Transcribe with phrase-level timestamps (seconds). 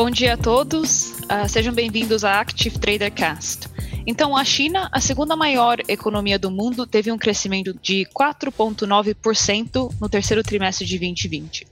[0.00, 3.68] Bom dia a todos, uh, sejam bem-vindos à Active Trader Cast.
[4.06, 10.08] Então, a China, a segunda maior economia do mundo, teve um crescimento de 4,9% no
[10.08, 11.66] terceiro trimestre de 2020.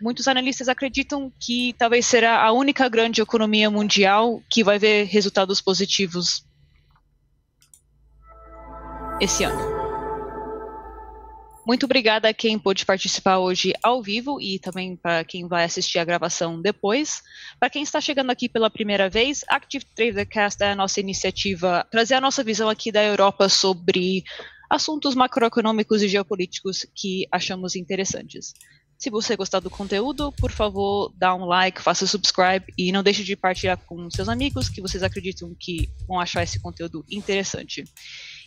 [0.00, 5.60] Muitos analistas acreditam que talvez será a única grande economia mundial que vai ver resultados
[5.60, 6.44] positivos
[9.20, 9.71] esse ano.
[11.64, 16.00] Muito obrigada a quem pôde participar hoje ao vivo e também para quem vai assistir
[16.00, 17.22] a gravação depois.
[17.60, 22.14] Para quem está chegando aqui pela primeira vez, Active Tradercast é a nossa iniciativa trazer
[22.14, 24.24] a nossa visão aqui da Europa sobre
[24.68, 28.54] assuntos macroeconômicos e geopolíticos que achamos interessantes.
[28.98, 33.22] Se você gostar do conteúdo, por favor, dá um like, faça subscribe e não deixe
[33.22, 37.84] de partilhar com seus amigos que vocês acreditam que vão achar esse conteúdo interessante.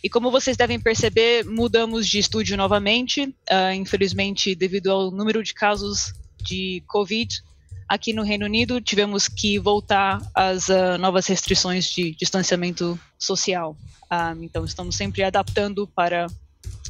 [0.02, 3.24] E como vocês devem perceber, mudamos de estúdio novamente.
[3.50, 7.42] Uh, infelizmente, devido ao número de casos de Covid
[7.88, 13.76] aqui no Reino Unido, tivemos que voltar às uh, novas restrições de distanciamento social.
[14.04, 16.26] Uh, então, estamos sempre adaptando para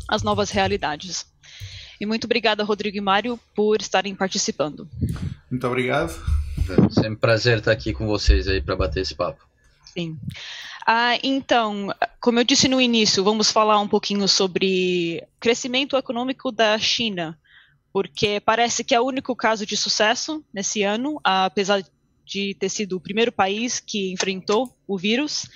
[0.09, 1.27] as novas realidades.
[2.01, 4.89] E muito obrigada, Rodrigo e Mário, por estarem participando.
[5.51, 6.15] Muito obrigado.
[6.69, 9.47] É sempre um prazer estar aqui com vocês aí para bater esse papo.
[9.85, 10.19] Sim.
[10.89, 16.79] Ah, então, como eu disse no início, vamos falar um pouquinho sobre crescimento econômico da
[16.79, 17.37] China,
[17.93, 21.83] porque parece que é o único caso de sucesso nesse ano, apesar
[22.25, 25.49] de ter sido o primeiro país que enfrentou o vírus.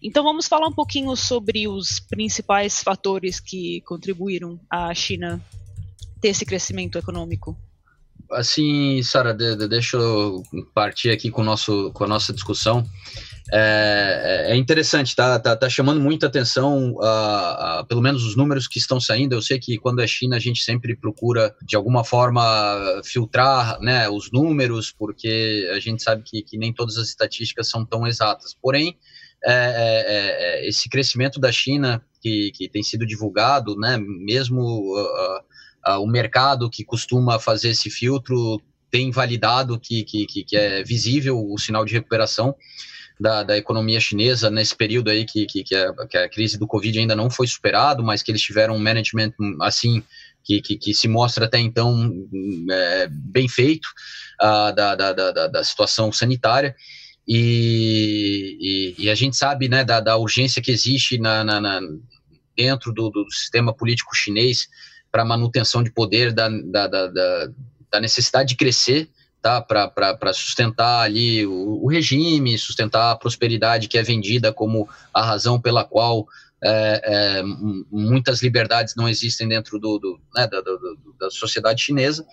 [0.00, 5.44] Então, vamos falar um pouquinho sobre os principais fatores que contribuíram à China
[6.20, 7.58] ter esse crescimento econômico.
[8.30, 12.86] Assim, Sara, deixa eu partir aqui com, nosso, com a nossa discussão.
[13.52, 18.36] É, é, é interessante, tá, tá, tá, chamando muita atenção, uh, uh, pelo menos os
[18.36, 19.34] números que estão saindo.
[19.34, 22.40] Eu sei que quando é China a gente sempre procura de alguma forma
[23.04, 27.84] filtrar né, os números, porque a gente sabe que, que nem todas as estatísticas são
[27.84, 28.54] tão exatas.
[28.60, 28.96] Porém,
[29.44, 35.98] é, é, é esse crescimento da China que, que tem sido divulgado, né, mesmo uh,
[36.00, 38.60] o mercado que costuma fazer esse filtro
[38.90, 42.54] tem validado que, que, que é visível o sinal de recuperação
[43.20, 46.66] da, da economia chinesa nesse período aí que, que, que, a, que a crise do
[46.66, 50.02] Covid ainda não foi superado, mas que eles tiveram um management assim
[50.42, 52.10] que, que, que, se mostra até então
[52.70, 53.86] é, bem feito
[54.40, 56.74] uh, da, da, da, da, situação sanitária.
[57.28, 58.56] E,
[58.98, 61.80] e, e, a gente sabe né, da, da urgência que existe na, na, na
[62.56, 64.66] dentro do, do, sistema político chinês
[65.12, 67.48] para manutenção de poder, da, da, da,
[67.92, 69.60] da necessidade de crescer tá?
[69.60, 75.60] para sustentar ali o, o, regime, sustentar a prosperidade que é vendida como a razão
[75.60, 76.26] pela qual
[76.62, 77.42] é, é,
[77.90, 80.60] muitas liberdades não existem dentro do, do, né, da,
[81.18, 82.24] da sociedade chinesa.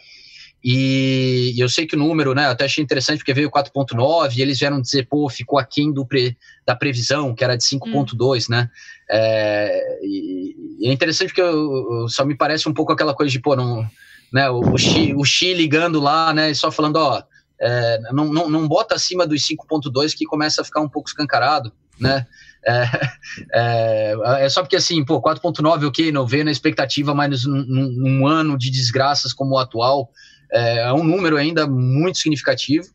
[0.64, 4.42] E, e, eu sei que o número, né, até achei interessante porque veio 4.9 e
[4.42, 6.36] eles vieram dizer, pô, ficou aquém do pre,
[6.66, 8.46] da previsão, que era de 5.2, hum.
[8.50, 8.70] né?
[9.10, 13.32] É, e, e, é interessante porque eu, eu, só me parece um pouco aquela coisa
[13.32, 13.88] de, pô, não
[14.32, 14.50] né?
[14.50, 16.54] O, o, Xi, o Xi ligando lá, né?
[16.54, 17.22] Só falando, ó,
[17.60, 21.72] é, não, não, não bota acima dos 5.2 que começa a ficar um pouco escancarado,
[22.00, 22.26] né?
[22.66, 22.84] É,
[23.54, 28.28] é, é só porque assim, pô, 4.9 ok, não veio na expectativa, mas num, num,
[28.28, 30.10] ano de desgraças como o atual,
[30.52, 32.88] é, é um número ainda muito significativo.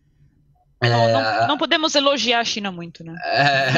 [0.82, 3.15] Não, não, não, podemos elogiar a China muito, né?
[3.25, 3.70] É,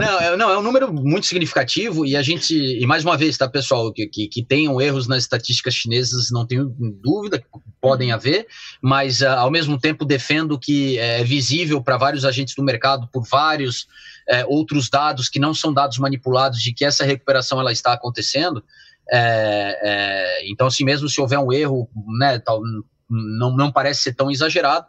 [0.00, 3.36] não, é, não, é um número muito significativo e a gente, e mais uma vez,
[3.36, 7.40] tá, pessoal, que, que, que tenham erros nas estatísticas chinesas, não tenho dúvida,
[7.80, 8.14] podem uhum.
[8.14, 8.46] haver,
[8.82, 13.22] mas uh, ao mesmo tempo defendo que é visível para vários agentes do mercado, por
[13.28, 13.86] vários
[14.28, 18.64] é, outros dados que não são dados manipulados, de que essa recuperação ela está acontecendo.
[19.12, 22.60] É, é, então, assim, mesmo se houver um erro, né, tal,
[23.10, 24.86] não, não parece ser tão exagerado.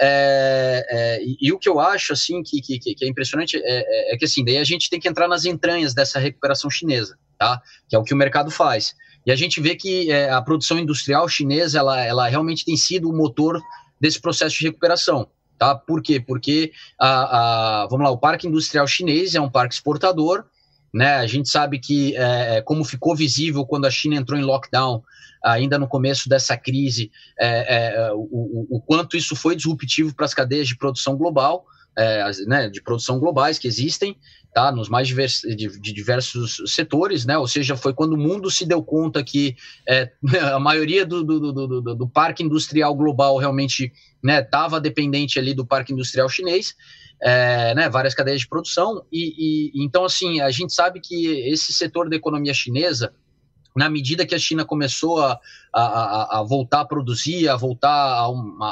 [0.00, 3.60] É, é, e, e, o que eu acho, assim, que, que, que é impressionante é,
[3.64, 7.18] é, é, que, assim, daí a gente tem que entrar nas entranhas dessa recuperação chinesa,
[7.38, 7.60] tá?
[7.88, 8.94] Que é o que o mercado faz.
[9.24, 13.08] E a gente vê que é, a produção industrial chinesa, ela, ela realmente tem sido
[13.08, 13.60] o motor
[14.00, 15.28] desse processo de recuperação,
[15.58, 15.74] tá?
[15.74, 16.18] Por quê?
[16.18, 20.44] Porque, a, a, vamos lá, o parque industrial chinês é um parque exportador,
[20.92, 21.14] né?
[21.14, 25.02] A gente sabe que, é, como ficou visível quando a China entrou em lockdown,
[25.42, 30.34] ainda no começo dessa crise, é, é, o, o, quanto isso foi disruptivo para as
[30.34, 31.64] cadeias de produção global,
[31.96, 34.16] é, né, de produção globais que existem,
[34.52, 38.50] tá, nos mais diversos, de, de, diversos setores, né, ou seja, foi quando o mundo
[38.50, 39.56] se deu conta que
[39.88, 40.10] é,
[40.52, 43.92] a maioria do, do, do, do, do parque industrial global realmente
[44.24, 46.74] estava né, dependente ali do parque industrial chinês,
[47.22, 51.72] é, né, várias cadeias de produção, e, e, então, assim, a gente sabe que esse
[51.72, 53.14] setor da economia chinesa,
[53.74, 55.40] na medida que a China começou a,
[55.74, 58.26] a, a voltar a produzir, a voltar a,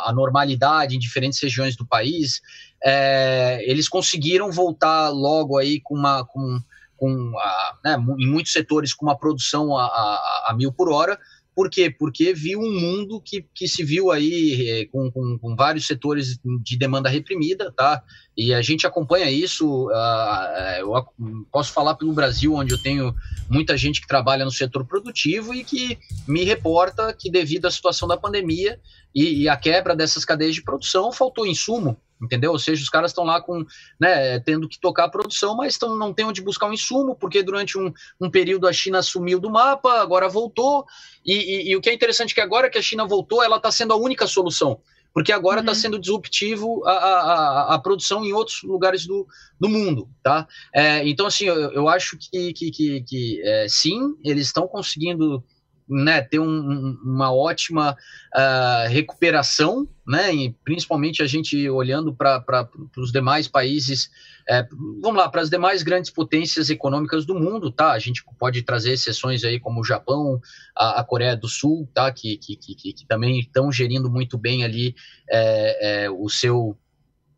[0.09, 2.43] a normalidade em diferentes regiões do país,
[2.85, 6.25] é, eles conseguiram voltar logo aí com uma.
[6.25, 6.61] Com,
[6.97, 11.19] com a, né, em muitos setores com uma produção a, a, a mil por hora,
[11.55, 11.91] por quê?
[11.91, 16.39] Porque viu um mundo que, que se viu aí é, com, com, com, vários setores
[16.63, 18.03] de demanda reprimida, tá?
[18.37, 19.89] E a gente acompanha isso.
[19.89, 21.07] Uh, eu
[21.51, 23.15] posso falar pelo Brasil, onde eu tenho
[23.49, 28.07] muita gente que trabalha no setor produtivo e que me reporta que, devido à situação
[28.07, 28.81] da pandemia
[29.15, 32.53] e, e a quebra dessas cadeias de produção, faltou insumo entendeu?
[32.53, 33.65] Ou seja, os caras estão lá com,
[33.99, 37.43] né, tendo que tocar a produção, mas tão, não tem onde buscar um insumo, porque
[37.43, 40.85] durante um, um período a China sumiu do mapa, agora voltou,
[41.25, 43.57] e, e, e o que é interessante é que agora que a China voltou, ela
[43.57, 44.81] está sendo a única solução,
[45.13, 45.79] porque agora está uhum.
[45.79, 49.27] sendo disruptivo a, a, a, produção em outros lugares do,
[49.59, 50.47] do mundo, tá?
[50.75, 55.45] É, então, assim, eu, eu acho que, que, que, que é, sim, eles estão conseguindo
[55.91, 57.97] né, ter um, uma ótima
[58.35, 64.11] uh, recuperação, né, e principalmente a gente olhando para os demais países,
[64.49, 64.67] é,
[65.01, 67.93] vamos lá, para as demais grandes potências econômicas do mundo, tá?
[67.93, 70.41] A gente pode trazer exceções aí como o Japão,
[70.77, 72.11] a, a Coreia do Sul, tá?
[72.11, 74.97] Que, que, que, que também estão gerindo muito bem ali
[75.31, 76.77] é, é, o seu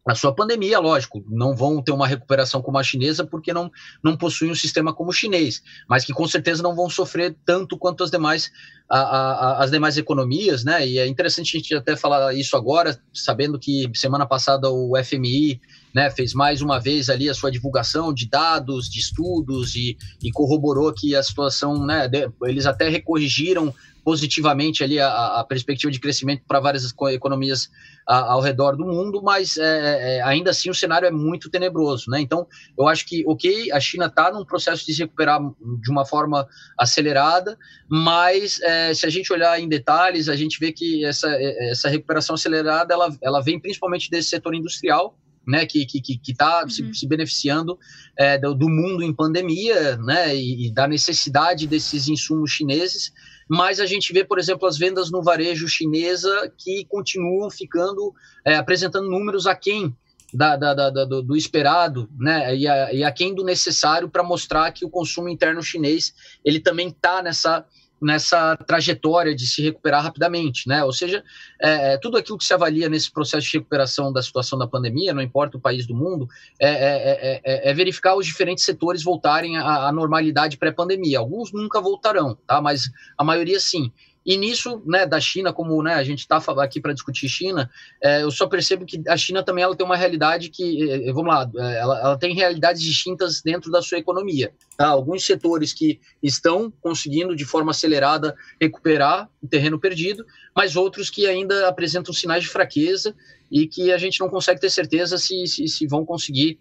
[0.07, 3.71] a sua pandemia, lógico, não vão ter uma recuperação como a chinesa porque não,
[4.03, 7.79] não possuem um sistema como o chinês, mas que com certeza não vão sofrer tanto
[7.79, 8.51] quanto as demais,
[8.91, 10.87] a, a, as demais economias, né?
[10.87, 15.61] E é interessante a gente até falar isso agora, sabendo que semana passada o FMI
[15.95, 20.31] né, fez mais uma vez ali a sua divulgação de dados, de estudos e, e
[20.31, 23.75] corroborou que a situação, né, de, eles até recorrigiram
[24.05, 27.71] positivamente ali a, a perspectiva de crescimento para várias economias
[28.07, 31.49] a, ao redor do mundo, mas é, é, é, ainda assim o cenário é muito
[31.49, 32.21] tenebroso, né?
[32.21, 32.47] Então,
[32.77, 35.41] eu acho que, ok, a China está num processo de se recuperar
[35.81, 36.47] de uma forma
[36.79, 37.57] acelerada,
[37.89, 41.89] mas é, se a gente olhar em detalhes, a gente vê que essa, é, essa
[41.89, 45.17] recuperação acelerada, ela, ela vem principalmente desse setor industrial,
[45.47, 46.71] né, que está que, que tá uhum.
[46.71, 47.79] se, se, beneficiando
[48.17, 53.13] é, do, do, mundo em pandemia, né, e, e, da necessidade desses insumos chineses,
[53.49, 58.55] mas a gente vê, por exemplo, as vendas no varejo chinesa que continuam ficando, é,
[58.57, 59.95] apresentando números aquém
[60.33, 64.73] da, da, da, do, do, esperado, né, e, a, e aquém do necessário para mostrar
[64.73, 66.15] que o consumo interno chinês
[66.45, 67.67] ele também está nessa
[68.03, 70.85] nessa trajetória de se recuperar rapidamente, né?
[70.85, 71.23] Ou seja,
[71.61, 75.15] é, é, tudo aquilo que se avalia nesse processo de recuperação da situação da pandemia,
[75.15, 76.29] não importa o país do mundo,
[76.61, 81.21] é, é, é, é verificar os diferentes setores voltarem à, à normalidade pré-pandemia.
[81.21, 82.61] Alguns nunca voltarão, tá?
[82.61, 83.93] Mas a maioria sim.
[84.25, 87.71] E nisso, né, da China, como né, a gente está aqui para discutir China,
[88.03, 91.13] é, eu só percebo que a China também ela tem uma realidade que, é, é,
[91.13, 94.53] vamos lá, é, ela, ela, tem realidades distintas dentro da sua economia.
[94.77, 94.87] Tá?
[94.87, 100.25] Alguns setores que estão conseguindo de forma acelerada recuperar o terreno perdido,
[100.55, 103.15] mas outros que ainda apresentam sinais de fraqueza
[103.51, 106.59] e que a gente não consegue ter certeza se, se, se vão conseguir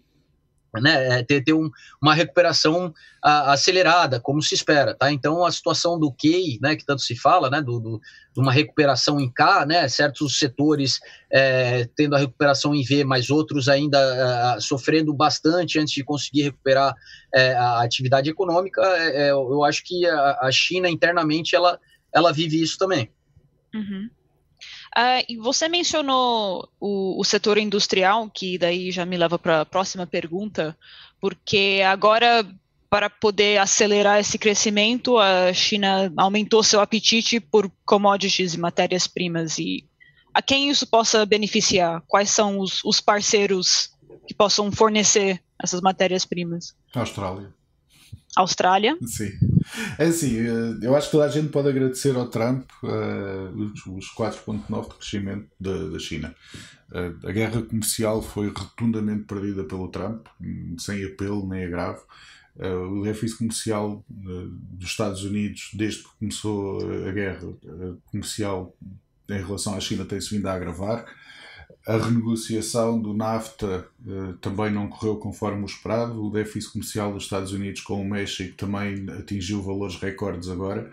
[0.80, 1.70] né, é, ter, ter um,
[2.00, 5.12] uma recuperação a, acelerada, como se espera, tá?
[5.12, 8.00] Então, a situação do K, né, que tanto se fala, né, do, do
[8.34, 10.98] de uma recuperação em K, né, certos setores
[11.30, 13.98] é, tendo a recuperação em V, mas outros ainda
[14.56, 16.94] é, sofrendo bastante antes de conseguir recuperar
[17.34, 21.78] é, a atividade econômica, é, eu acho que a, a, China internamente ela,
[22.14, 23.10] ela vive isso também.
[23.74, 24.08] Uhum.
[24.96, 29.66] Uh, e você mencionou o, o, setor industrial, que daí já me leva para a
[29.66, 30.76] próxima pergunta,
[31.18, 32.46] porque agora,
[32.90, 39.58] para poder acelerar esse crescimento, a China aumentou seu apetite por commodities e matérias-primas.
[39.58, 39.86] E
[40.34, 42.02] a quem isso possa beneficiar?
[42.06, 43.90] Quais são os, os parceiros
[44.26, 46.76] que possam fornecer essas matérias-primas?
[46.94, 47.50] Austrália.
[48.36, 48.96] Austrália.
[49.04, 49.30] Sim.
[49.98, 54.12] É assim, eh, eu acho que toda a gente pode agradecer ao Trump uh, os,
[54.14, 56.34] 4,9% de crescimento da, da China.
[56.90, 60.26] Uh, a guerra comercial foi rotundamente perdida pelo Trump,
[60.78, 62.02] sem apelo nem agravo.
[62.56, 67.48] Uh, o déficit comercial dos Estados Unidos, desde que começou a guerra
[68.06, 68.76] comercial
[69.28, 71.06] em relação à China, tem-se vindo a agravar.
[71.86, 76.24] A renegociação do NAFTA uh, também não correu conforme o esperado.
[76.24, 80.92] O déficit comercial dos Estados Unidos com o México também atingiu valores recordes agora.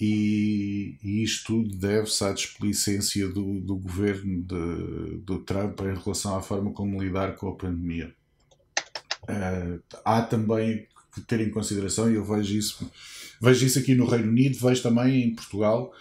[0.00, 6.36] E, e isto tudo deve-se à desplicência do, do governo de, do Trump em relação
[6.36, 8.14] à forma como lidar com a pandemia.
[9.24, 12.90] Uh, há também que ter em consideração, e eu vejo isso,
[13.40, 15.92] vejo isso aqui no Reino Unido, vejo também em Portugal,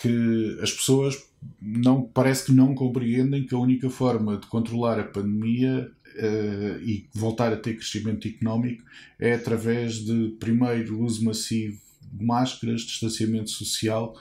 [0.00, 1.22] que as pessoas
[1.60, 7.06] não parece que não compreendem que a única forma de controlar a pandemia uh, e
[7.14, 8.82] voltar a ter crescimento económico
[9.18, 11.78] é através de primeiro uso massivo
[12.12, 14.18] máscaras, distanciamento social,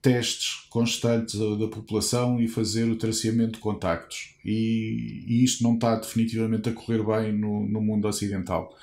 [0.00, 4.34] testes constantes da, população e fazer o traceamento de contactos.
[4.44, 8.76] E, e, isto não está definitivamente a correr bem no, no mundo ocidental.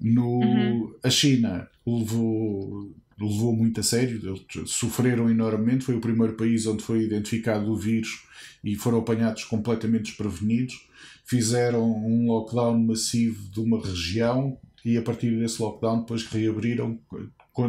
[0.00, 0.94] No, uhum.
[1.02, 2.90] A China levou,
[3.22, 5.84] levou muito a sério, eles sofreram enormemente.
[5.84, 8.22] Foi o primeiro país onde foi identificado o vírus
[8.62, 10.86] e foram apanhados completamente desprevenidos.
[11.24, 16.98] Fizeram um lockdown massivo de uma região e a partir desse lockdown depois reabriram,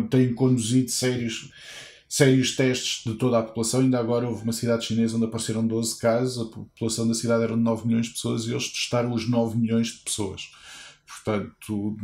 [0.10, 1.52] têm conduzido sérios
[2.14, 3.80] sérios testes de toda a população.
[3.80, 7.56] Ainda agora houve uma cidade chinesa onde apareceram 12 casos, a população da cidade era
[7.56, 10.52] de 9 milhões de pessoas e eles testaram os 9 milhões de pessoas.
[11.14, 11.98] Portanto,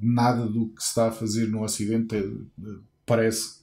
[0.00, 2.24] nada do que se está a fazer no Ocidente é,
[3.04, 3.58] parece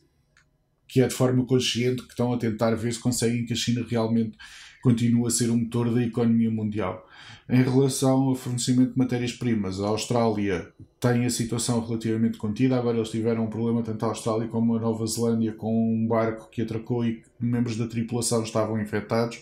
[0.88, 3.86] que é de forma consciente que estão a tentar ver se conseguem que a China
[3.88, 4.38] realmente
[4.84, 7.08] continue a ser um motor da economia mundial.
[7.50, 12.78] Em relação ao fornecimento de matérias-primas, a Austrália tem a situação relativamente contida.
[12.78, 16.50] Agora eles tiveram um problema tanto a Austrália como a Nova Zelândia com um barco
[16.50, 19.42] que atracou e membros da tripulação estavam infectados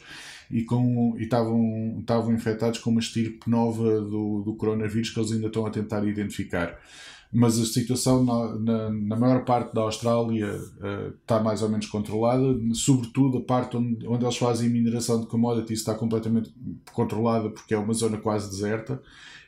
[0.54, 5.72] e, estavam infectados com uma estirpe nova do, do coronavírus que eles ainda estão a
[5.72, 6.80] tentar identificar
[7.34, 11.88] mas a situação na, na, na, maior parte da Austrália uh, está mais ou menos
[11.88, 12.46] controlada,
[12.76, 16.54] sobretudo a parte onde, onde eles fazem mineração de commodities está completamente
[16.94, 19.02] controlada porque é uma zona quase deserta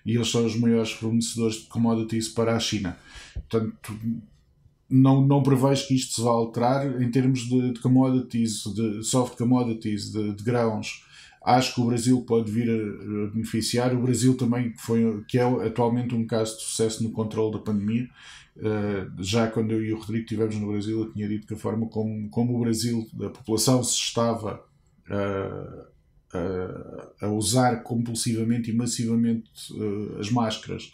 [0.03, 2.97] e eles são os maiores fornecedores de commodities para a China.
[3.33, 3.93] Portanto,
[4.89, 9.37] não, não prevejo que isto se vá alterar em termos de, de commodities, de soft
[9.37, 11.03] commodities, de, de grãos
[11.45, 13.93] acho que o Brasil pode vir a, beneficiar.
[13.93, 17.59] O Brasil também, que, foi, que é atualmente um caso de sucesso no controle da
[17.59, 18.09] pandemia.
[18.57, 21.57] Uh, já quando eu e o Rodrigo estivemos no Brasil, eu tinha dito que a
[21.57, 24.63] forma como, como o Brasil, a população se estava
[25.09, 25.85] uh,
[27.21, 30.91] a usar compulsivamente e massivamente uh, as máscaras,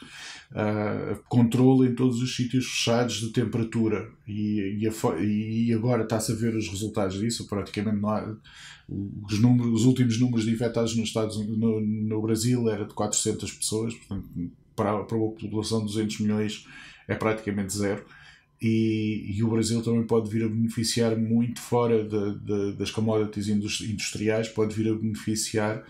[0.51, 4.09] uh, controle em todos os sítios fechados de temperatura.
[4.27, 8.35] E, e, a, e agora está-se a ver os resultados disso, praticamente não há,
[8.87, 13.51] os, números, os últimos números de infectados nos Estados, no, no Brasil era de 400
[13.51, 14.29] pessoas, portanto
[14.75, 16.65] para, para a população de 200 milhões
[17.07, 18.05] é praticamente zero
[18.61, 23.47] e, e, o Brasil também pode vir a beneficiar muito fora de, de, das commodities
[23.47, 25.83] industriais, pode vir a beneficiar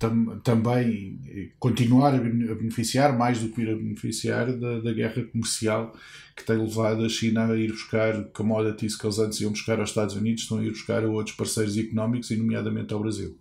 [0.00, 1.20] tam, também,
[1.58, 5.94] continuar a beneficiar, mais do que vir a beneficiar, da, da, guerra comercial
[6.34, 9.90] que tem levado a China a ir buscar commodities que eles antes iam buscar aos
[9.90, 13.38] Estados Unidos, estão a ir buscar a outros parceiros económicos, e nomeadamente ao Brasil.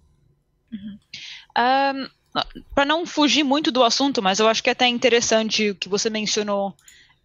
[0.72, 1.00] Uhum.
[1.58, 2.44] Um,
[2.76, 5.88] para não fugir muito do assunto, mas eu acho que é até interessante o que
[5.88, 6.76] você mencionou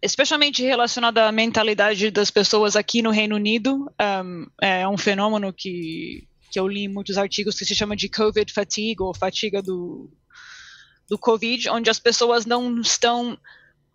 [0.05, 3.91] especialmente relacionado à mentalidade das pessoas aqui no Reino Unido.
[3.99, 8.07] Um, é um fenômeno que, que eu li em muitos artigos que se chama de
[8.07, 10.09] COVID fatigue, ou fatiga do,
[11.09, 13.37] do Covid, onde as pessoas não estão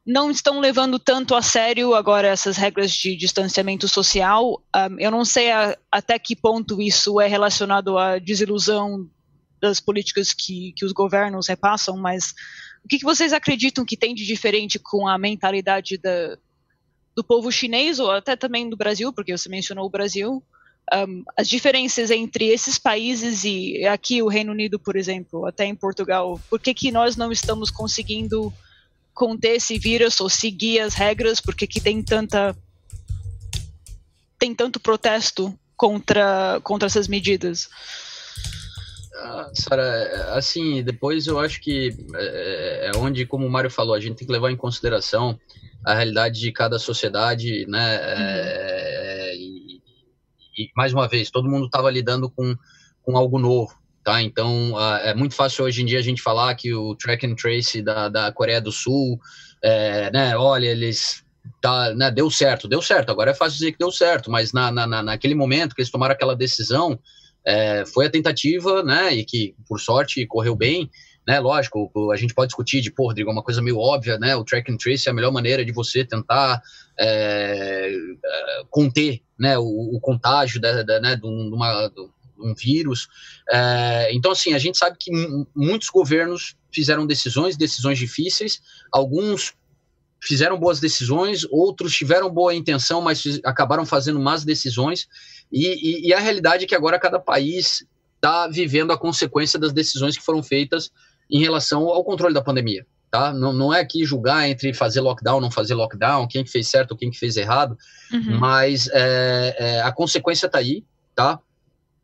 [0.04, 4.60] não estão levando tanto a sério agora essas regras de distanciamento social.
[4.74, 9.08] Um, eu não sei a, até que ponto isso é relacionado à desilusão
[9.60, 12.34] das políticas que, que os governos repassam, mas
[12.84, 16.36] o que, que vocês acreditam que tem de diferente com a mentalidade da,
[17.14, 20.42] do povo chinês, ou até também do Brasil, porque você mencionou o Brasil,
[20.92, 25.74] um, as diferenças entre esses países e aqui o Reino Unido, por exemplo, até em
[25.74, 28.52] Portugal, por que, que nós não estamos conseguindo
[29.14, 32.56] conter esse vírus ou seguir as regras, porque que tem tanta
[34.38, 37.68] tem tanto protesto contra contra essas medidas?
[39.22, 44.00] Ah, Sara, assim, depois eu acho que é, é, onde, como o Mário falou, a
[44.00, 45.38] gente tem que levar em consideração
[45.84, 47.96] a realidade de cada sociedade, né?
[47.96, 48.24] É, uhum.
[48.24, 49.82] É, e,
[50.58, 52.56] e, mais uma vez, todo mundo estava lidando com,
[53.02, 54.22] com algo novo, tá?
[54.22, 57.82] Então, é muito fácil hoje em dia a gente falar que o track and trace
[57.82, 59.20] da, da Coreia do Sul,
[59.62, 60.36] é, né?
[60.36, 61.22] Olha, eles
[61.60, 63.10] tá, né, deu certo, deu certo.
[63.10, 66.14] Agora é fácil dizer que deu certo, mas na, na, naquele momento que eles tomaram
[66.14, 66.98] aquela decisão,
[67.44, 70.90] é, foi a tentativa, né, e que, por sorte, correu bem,
[71.26, 74.34] né, lógico, a gente pode discutir de, pô, Rodrigo, é uma coisa meio óbvia, né,
[74.36, 76.60] o track and trace é a melhor maneira de você tentar
[76.98, 77.90] é,
[78.24, 82.00] é conter, né, o, o contágio da, da, né, de, uma, de
[82.40, 83.08] um vírus,
[83.50, 85.10] é, então, assim, a gente sabe que
[85.54, 88.60] muitos governos fizeram decisões, decisões difíceis,
[88.92, 89.54] alguns
[90.22, 95.08] fizeram boas decisões, outros tiveram boa intenção, mas acabaram fazendo más decisões,
[95.50, 97.84] e, e, e a realidade é que agora cada país
[98.16, 100.90] está vivendo a consequência das decisões que foram feitas
[101.30, 102.86] em relação ao controle da pandemia.
[103.10, 103.32] Tá?
[103.32, 106.96] Não, não é aqui julgar entre fazer lockdown, não fazer lockdown, quem que fez certo,
[106.96, 107.76] quem que fez errado,
[108.12, 108.38] uhum.
[108.38, 110.84] mas é, é, a consequência está aí,
[111.14, 111.40] tá?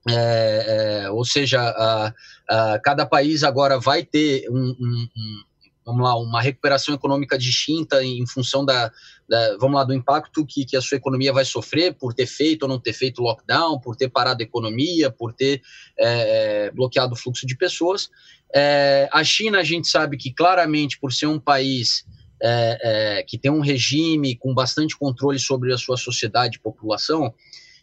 [0.09, 2.13] É, é, ou seja, a,
[2.49, 5.43] a, cada país agora vai ter um, um, um
[5.87, 8.91] vamos lá, uma recuperação econômica distinta em função da,
[9.29, 12.65] da, vamos lá, do impacto que, que a sua economia vai sofrer por ter feito
[12.65, 15.63] ou não ter feito lockdown, por ter parado a economia, por ter
[15.97, 18.11] é, bloqueado o fluxo de pessoas.
[18.53, 22.05] É, a China, a gente sabe que claramente, por ser um país
[22.43, 27.33] é, é que tem um regime com bastante controle sobre a sua sociedade e população,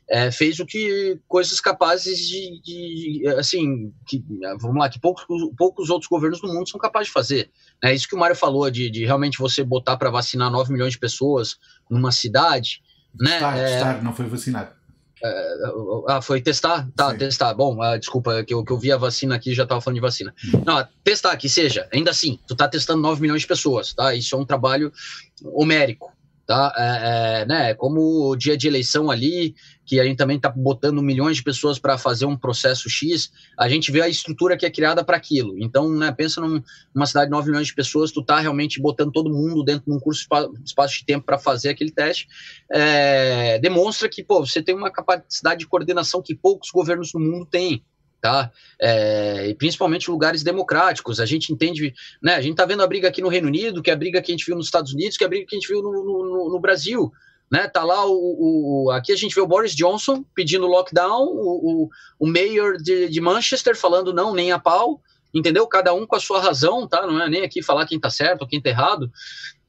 [0.09, 4.23] é, fez o que coisas capazes de, de, assim, que,
[4.59, 5.25] vamos lá, que poucos,
[5.57, 7.49] poucos outros governos do mundo são capazes de fazer.
[7.83, 10.93] É isso que o Mário falou de, de realmente você botar para vacinar 9 milhões
[10.93, 11.57] de pessoas
[11.89, 12.81] numa cidade,
[13.19, 13.39] né?
[13.57, 14.83] É, não foi vacinado.
[15.23, 15.57] É,
[16.09, 16.85] ah, foi testar?
[16.95, 17.17] Tá, Sim.
[17.17, 17.53] testar.
[17.53, 20.01] Bom, ah, desculpa, que eu, que eu vi a vacina aqui já estava falando de
[20.01, 20.35] vacina.
[20.53, 20.63] Hum.
[20.65, 24.13] Não, testar que seja, ainda assim, tu tá testando 9 milhões de pessoas, tá?
[24.13, 24.91] Isso é um trabalho
[25.45, 26.11] homérico,
[26.45, 26.73] tá?
[26.75, 29.55] É, é, né, como o dia de eleição ali,
[29.85, 33.67] que a gente também está botando milhões de pessoas para fazer um processo X, a
[33.67, 35.55] gente vê a estrutura que é criada para aquilo.
[35.59, 36.61] Então, né, pensa num,
[36.93, 39.91] numa cidade de 9 milhões de pessoas, tu tá realmente botando todo mundo dentro de
[39.91, 40.27] um curso
[40.63, 42.27] espaço de tempo para fazer aquele teste,
[42.71, 47.45] é, demonstra que pô, você tem uma capacidade de coordenação que poucos governos no mundo
[47.45, 47.83] têm
[48.23, 48.49] tá?
[48.81, 51.19] É, e principalmente lugares democráticos.
[51.19, 52.35] A gente entende, né?
[52.35, 54.31] A gente tá vendo a briga aqui no Reino Unido, que é a briga que
[54.31, 55.91] a gente viu nos Estados Unidos, que é a briga que a gente viu no,
[55.91, 57.11] no, no Brasil.
[57.53, 61.83] Né, tá lá o, o, aqui a gente vê o Boris Johnson pedindo lockdown, o,
[61.83, 64.99] o, o mayor de, de Manchester falando não, nem a pau,
[65.31, 65.67] entendeu?
[65.67, 67.05] Cada um com a sua razão, tá?
[67.05, 69.11] Não é nem aqui falar quem tá certo ou quem tá errado.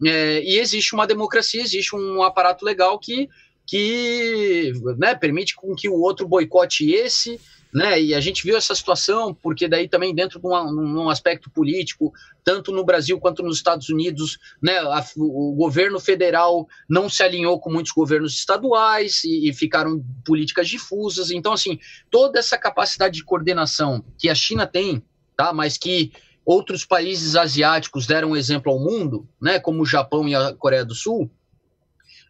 [0.03, 3.29] É, e existe uma democracia, existe um aparato legal que,
[3.67, 7.39] que né, permite com que o outro boicote esse,
[7.75, 8.01] né?
[8.01, 12.13] E a gente viu essa situação, porque daí também dentro de um, aspecto político,
[12.45, 14.79] tanto no Brasil quanto nos Estados Unidos, né?
[14.79, 20.69] A, o governo federal não se alinhou com muitos governos estaduais e, e ficaram políticas
[20.69, 21.33] difusas.
[21.33, 25.03] Então, assim, toda essa capacidade de coordenação que a China tem,
[25.37, 25.53] tá?
[25.53, 26.13] Mas que
[26.47, 29.59] outros países asiáticos deram um exemplo ao mundo, né?
[29.59, 31.29] Como o Japão e a Coreia do Sul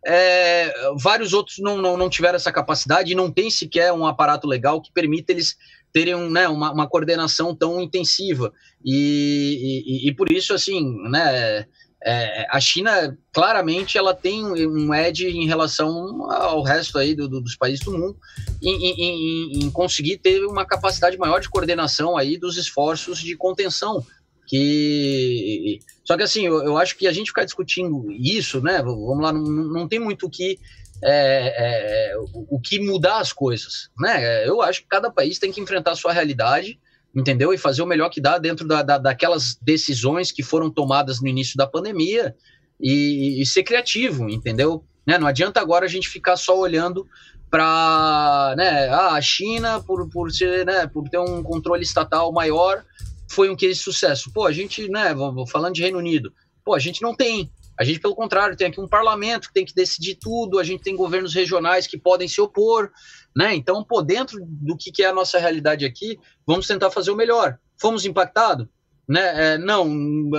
[0.06, 4.46] é, vários outros não, não, não, tiveram essa capacidade e não tem sequer um aparato
[4.46, 5.57] legal que permita eles
[5.92, 8.52] terem um, né, uma, uma, coordenação tão intensiva.
[8.85, 11.66] E, e, e por isso, assim, né,
[12.05, 17.40] é, a China, claramente, ela tem um edge em relação ao resto aí do, do,
[17.40, 18.16] dos países do mundo
[18.62, 24.05] em, em, em conseguir ter uma capacidade maior de coordenação aí dos esforços de contenção
[24.46, 29.22] que só que assim eu, eu, acho que a gente ficar discutindo isso né vamos
[29.22, 30.59] lá não, não tem muito o que
[31.02, 34.46] é, é, o, o que mudar as coisas né?
[34.46, 36.78] Eu acho que cada país tem que enfrentar a sua realidade
[37.14, 37.52] entendeu?
[37.52, 41.28] E fazer o melhor que dá dentro da, da daquelas decisões que foram tomadas no
[41.28, 42.35] início da pandemia
[42.80, 44.85] e, e ser criativo entendeu?
[45.07, 47.07] Né, não adianta agora a gente ficar só olhando
[47.50, 52.83] para né, ah, a China por, por ser né, por ter um controle estatal maior
[53.30, 54.30] foi um case de sucesso.
[54.32, 55.14] Pô, a gente, né,
[55.50, 56.32] falando de Reino Unido,
[56.64, 57.50] pô, a gente não tem.
[57.78, 60.82] A gente, pelo contrário, tem aqui um parlamento que tem que decidir tudo, a gente
[60.82, 62.90] tem governos regionais que podem se opor,
[63.37, 63.54] né?
[63.54, 67.58] Então, pô, dentro do que, é a nossa realidade aqui, vamos tentar fazer o melhor.
[67.80, 68.68] Fomos impactados?
[69.08, 69.54] Né?
[69.54, 69.90] É, não,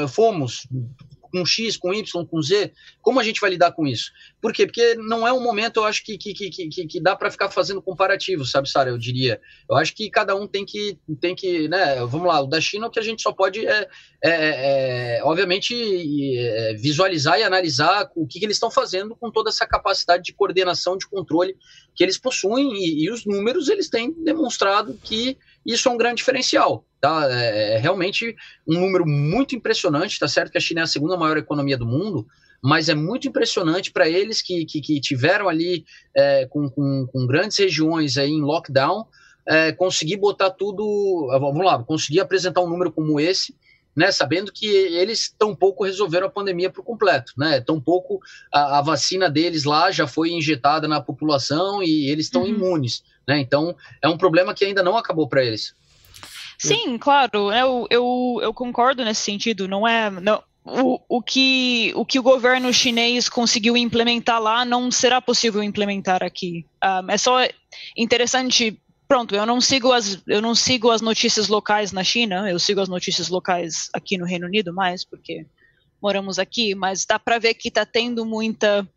[0.07, 0.65] fomos
[1.35, 2.71] com X, com Y, com Z,
[3.01, 4.11] como a gente vai lidar com isso?
[4.41, 4.65] Por quê?
[4.65, 7.49] Porque não é um momento, eu acho, que, que, que, que, que dá para ficar
[7.49, 8.89] fazendo comparativo, sabe, Sara?
[8.89, 9.41] Eu diria.
[9.69, 11.97] Eu acho que cada um tem que, tem que, né?
[12.05, 13.87] Vamos lá, o da China, o que a gente só pode é,
[14.23, 15.75] é, é obviamente,
[16.37, 20.33] é, visualizar e analisar o que, que eles estão fazendo com toda essa capacidade de
[20.33, 21.57] coordenação, de controle
[21.93, 26.17] que eles possuem, e, e os números eles têm demonstrado que isso é um grande
[26.17, 26.85] diferencial.
[27.01, 27.27] Tá?
[27.31, 28.35] É, é realmente
[28.67, 30.19] um número muito impressionante.
[30.19, 32.27] Tá certo que a China é a segunda maior economia do mundo,
[32.61, 37.27] mas é muito impressionante para eles que, que, que, tiveram ali é, com, com, com,
[37.27, 39.05] grandes regiões aí em lockdown,
[39.47, 41.27] é, conseguir botar tudo.
[41.39, 43.55] Vamos lá, conseguir apresentar um número como esse.
[43.95, 47.61] Né, sabendo que eles tão pouco resolveram a pandemia por completo, né?
[47.61, 48.19] Tão pouco
[48.51, 52.49] a, a, vacina deles lá já foi injetada na população e eles estão uhum.
[52.49, 53.39] imunes, né?
[53.39, 55.73] Então é um problema que ainda não acabou para eles.
[56.57, 59.67] Sim, claro, eu, eu, eu concordo nesse sentido.
[59.67, 60.09] Não é.
[60.09, 65.61] Não, o, o, que, o que o governo chinês conseguiu implementar lá não será possível
[65.61, 66.65] implementar aqui.
[66.83, 67.47] Um, ah, é só
[67.95, 68.79] interessante.
[69.07, 72.49] Pronto, eu não sigo as eu não sigo as notícias locais na China.
[72.49, 75.45] Eu sigo as notícias locais aqui no Reino Unido mais porque
[76.01, 76.73] moramos aqui.
[76.75, 78.87] Mas dá para ver que está tendo muita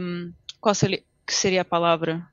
[0.00, 2.26] um, qual seria, a palavra?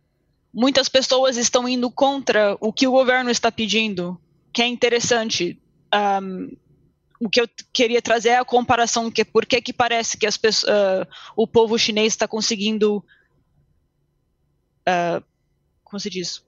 [0.54, 4.20] muitas pessoas estão indo contra o que o governo está pedindo,
[4.52, 5.60] que é interessante.
[5.94, 6.56] Um,
[7.20, 10.36] o que eu queria trazer é a comparação que por que que parece que as
[10.36, 12.98] uh, o povo chinês está conseguindo,
[14.88, 15.24] uh,
[15.92, 16.42] como se diz,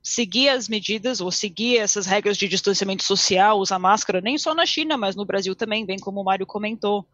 [0.00, 4.64] seguir as medidas ou seguir essas regras de distanciamento social, usar máscara, nem só na
[4.64, 7.04] China, mas no Brasil também, bem como o Mário comentou.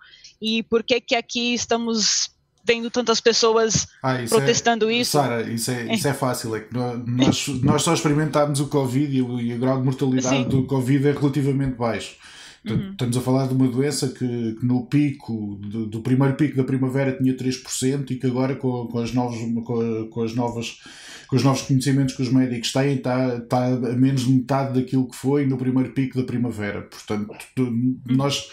[0.40, 2.30] E por que que aqui estamos
[2.62, 5.12] vendo tantas pessoas ah, isso é- protestando é, isso?
[5.12, 9.22] Sara, isso é, isso é fácil, é que nós, nós só experimentámos o Covid e
[9.22, 10.48] o, e o grau de mortalidade Sim.
[10.48, 12.14] do Covid é relativamente baixo.
[12.68, 12.92] Uhum.
[12.92, 16.62] Estamos a falar de uma doença que, que no pico, do, do, primeiro pico da
[16.62, 20.80] primavera tinha 3% e que agora com, com, as novas, com, com, as novas,
[21.26, 25.08] com os novos conhecimentos que os médicos têm está, está a menos de metade daquilo
[25.08, 26.82] que foi no primeiro pico da primavera.
[26.82, 27.98] Portanto, uhum.
[28.06, 28.48] nós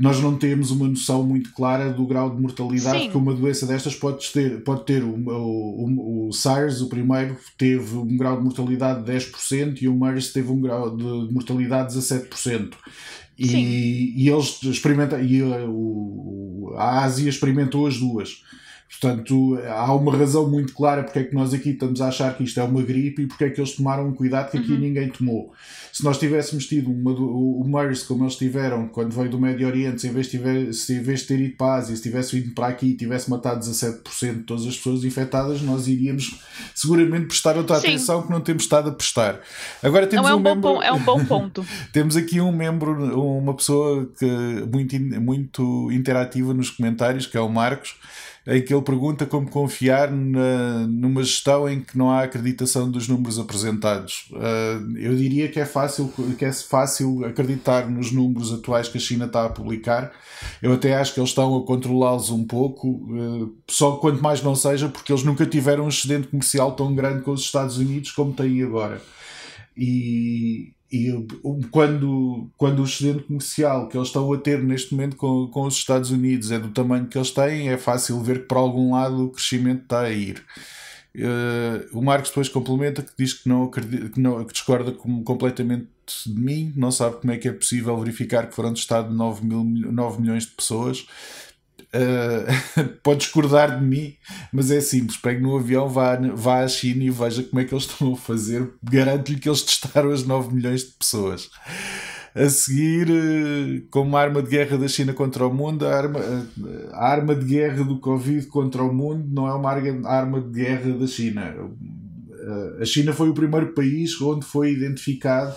[0.00, 3.10] nós não temos uma noção muito clara do grau de mortalidade Sim.
[3.10, 4.62] que uma doença destas pode ter.
[4.62, 9.82] Pode ter o, o, o, SARS, o primeiro, teve um grau de mortalidade de 10%
[9.82, 12.72] e o MERS teve um grau de mortalidade de 17%.
[13.40, 18.42] E, e eles experimentam, e a, o, a Ásia experimentou as duas.
[18.90, 22.42] Portanto, há uma razão muito clara porque é que nós aqui estamos a achar que
[22.42, 24.80] isto é uma gripe e porque é que eles tomaram um cuidado que aqui uhum.
[24.80, 25.52] ninguém tomou.
[25.92, 29.68] Se nós tivéssemos tido uma, o, o MERS como eles tiveram quando veio do Médio
[29.68, 31.94] Oriente, se em vez de, tiver, se em vez de ter ido para a Ásia,
[31.94, 35.86] se tivesse ido para aqui e tivesse matado 17% de todas as pessoas infectadas, nós
[35.86, 36.40] iríamos
[36.74, 37.88] seguramente prestar outra Sim.
[37.88, 39.40] atenção que não temos estado a prestar.
[39.82, 40.60] Agora temos não, é um, um membro...
[40.60, 41.64] bom, é um bom ponto.
[41.92, 44.26] temos aqui um membro, uma pessoa que
[44.70, 47.94] muito, muito interativa nos comentários, que é o Marcos
[48.46, 53.06] em que ele pergunta como confiar na, numa gestão em que não há acreditação dos
[53.06, 54.28] números apresentados.
[54.32, 59.00] Uh, eu diria que é fácil que é fácil acreditar nos números atuais que a
[59.00, 60.12] China está a publicar.
[60.62, 64.54] Eu até acho que eles estão a controlá-los um pouco, uh, só quanto mais não
[64.54, 68.32] seja, porque eles nunca tiveram um excedente comercial tão grande com os Estados Unidos como
[68.32, 69.00] têm agora.
[69.76, 71.12] E, e
[71.70, 75.76] quando, quando o excedente comercial que eles estão a ter neste momento com, com os
[75.76, 79.26] Estados Unidos é do tamanho que eles têm, é fácil ver que para algum lado
[79.26, 80.44] o crescimento está a ir.
[81.14, 83.80] Uh, o Marcos depois complementa que diz que, não que,
[84.16, 85.88] não, que discorda com, completamente
[86.26, 89.64] de mim, não sabe como é que é possível verificar que foram testados 9, mil,
[89.64, 91.06] 9 milhões de pessoas.
[91.92, 94.14] Uh, pode discordar de mim,
[94.52, 97.74] mas é simples: pegue no avião, vá, vá à China e veja como é que
[97.74, 98.70] eles estão a fazer.
[98.82, 101.50] Garanto-lhe que eles testaram as 9 milhões de pessoas.
[102.32, 106.90] A seguir, uh, como arma de guerra da China contra o mundo, a arma, uh,
[106.92, 109.70] a arma de guerra do Covid contra o mundo não é uma
[110.08, 111.54] arma de guerra da China.
[112.80, 115.54] A China foi o primeiro país onde foi identificado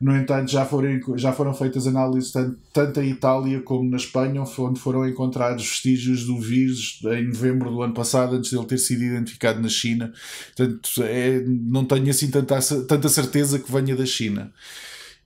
[0.00, 4.42] no entanto, já foram, já foram feitas análises tanto, tanto em Itália como na Espanha,
[4.42, 8.78] onde foram encontrados vestígios do vírus em novembro do ano passado, antes de ele ter
[8.78, 10.12] sido identificado na China.
[10.56, 14.52] Portanto, é, não tenho assim tanta, tanta certeza que venha da China.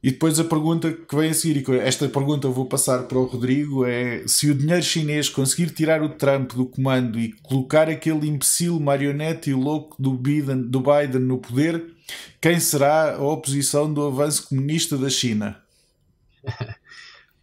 [0.03, 3.19] E depois a pergunta que vem a seguir, e esta pergunta eu vou passar para
[3.19, 7.89] o Rodrigo, é se o dinheiro chinês conseguir tirar o Trump do comando e colocar
[7.89, 11.92] aquele imbecil marionete e louco do Biden, do Biden no poder,
[12.41, 15.63] quem será a oposição do avanço comunista da China?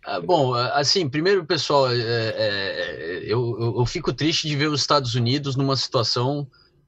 [0.05, 5.13] Ah, bom, assim, primeiro, pessoal, é, é, eu, eu fico triste de ver os Estados
[5.13, 6.47] Unidos numa situação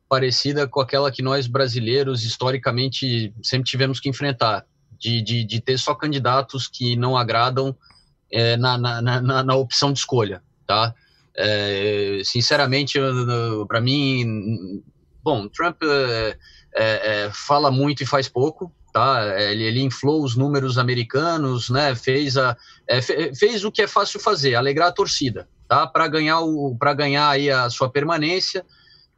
[0.10, 4.65] parecida com aquela que nós brasileiros historicamente sempre tivemos que enfrentar,
[4.98, 7.76] de, de, de ter só candidatos que não agradam
[8.32, 10.94] é, na, na, na, na, opção de escolha, tá?
[11.36, 13.00] É, sinceramente,
[13.67, 14.84] para mim,
[15.23, 16.38] bom, Trump é,
[16.73, 19.23] é, é, fala muito e faz pouco, tá?
[19.39, 21.95] Ele, ele inflou os números americanos, né?
[21.95, 22.55] Fez, a,
[22.88, 25.88] é, fez o que é fácil fazer, alegrar a torcida, tá?
[25.88, 28.65] Para ganhar o ganhar aí a sua permanência.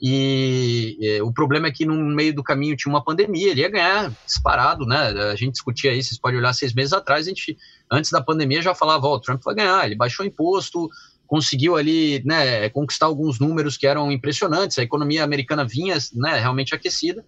[0.06, 3.70] E, e o problema é que no meio do caminho tinha uma pandemia, ele ia
[3.70, 4.98] ganhar disparado, né?
[5.32, 7.58] A gente discutia isso, vocês podem olhar seis meses atrás, a gente
[7.90, 10.90] antes da pandemia já falava, ó, oh, o Trump vai ganhar, ele baixou imposto,
[11.34, 16.76] conseguiu ali, né, conquistar alguns números que eram impressionantes, a economia americana vinha, né, realmente
[16.76, 17.26] aquecida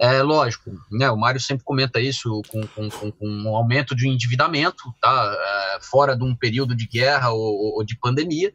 [0.00, 4.08] é lógico, né, o Mário sempre comenta isso com, com, com, com um aumento de
[4.08, 8.54] endividamento, tá, é, fora de um período de guerra ou, ou de pandemia,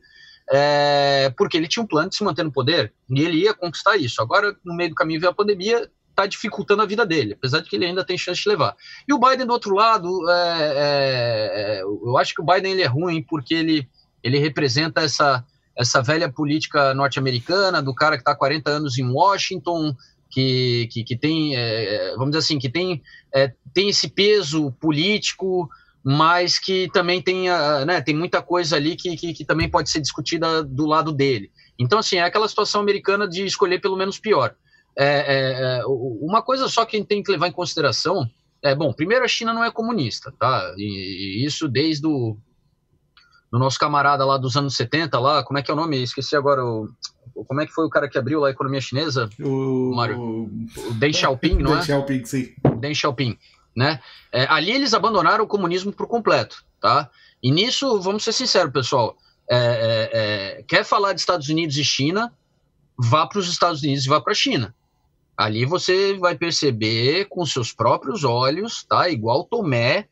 [0.50, 3.98] é, porque ele tinha um plano de se manter no poder e ele ia conquistar
[3.98, 4.20] isso.
[4.20, 7.70] Agora, no meio do caminho veio a pandemia, está dificultando a vida dele, apesar de
[7.70, 8.76] que ele ainda tem chance de levar.
[9.08, 12.82] E o Biden, do outro lado, é, é, é eu acho que o Biden ele
[12.82, 13.88] é ruim porque ele,
[14.24, 15.44] ele representa essa,
[15.76, 19.96] essa velha política norte-americana do cara que está 40 anos em Washington,
[20.30, 23.02] que, que, que tem, é, vamos dizer assim, que tem,
[23.34, 25.70] é, tem esse peso político,
[26.04, 27.50] mas que também tem,
[27.86, 31.52] né, tem muita coisa ali que, que, que, também pode ser discutida do lado dele.
[31.78, 34.56] Então, assim, é aquela situação americana de escolher pelo menos pior.
[34.98, 38.28] É, é, é uma coisa só que a gente tem que levar em consideração
[38.62, 40.74] é, bom, primeiro a China não é comunista, tá?
[40.78, 42.38] E, e isso desde o
[43.52, 46.02] do nosso camarada lá dos anos 70, lá, como é que é o nome?
[46.02, 46.90] Esqueci agora o
[47.46, 49.30] como é que foi o cara que abriu lá a economia chinesa?
[49.40, 50.20] O, Mário?
[50.20, 51.84] O Deng Xiaoping, não Deng é?
[51.84, 52.54] Xiaoping, sim.
[52.80, 53.38] Deng Xiaoping,
[53.76, 54.00] né?
[54.32, 57.10] É, ali eles abandonaram o comunismo por completo, tá?
[57.42, 59.16] E nisso, vamos ser sinceros, pessoal,
[59.50, 62.34] é, é, é quer falar de Estados Unidos e China,
[62.98, 64.74] vá para os Estados Unidos e vá para a China.
[65.38, 69.08] Ali você vai perceber com seus próprios olhos, tá?
[69.08, 70.08] Igual Tomé,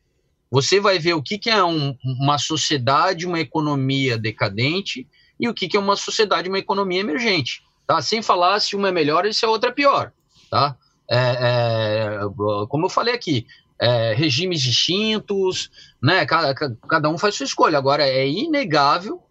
[0.50, 5.06] você vai ver o que, que é um, uma sociedade, uma economia decadente
[5.38, 8.00] e o que, que é uma sociedade, uma economia emergente, tá?
[8.00, 10.12] Sem falar se uma é melhor e se a outra é pior,
[10.50, 10.76] tá?
[11.08, 12.20] É, é,
[12.68, 13.46] como eu falei aqui,
[13.78, 15.70] é, regimes distintos,
[16.02, 16.24] né?
[16.24, 17.78] Cada, cada um faz sua escolha.
[17.78, 19.22] Agora é inegável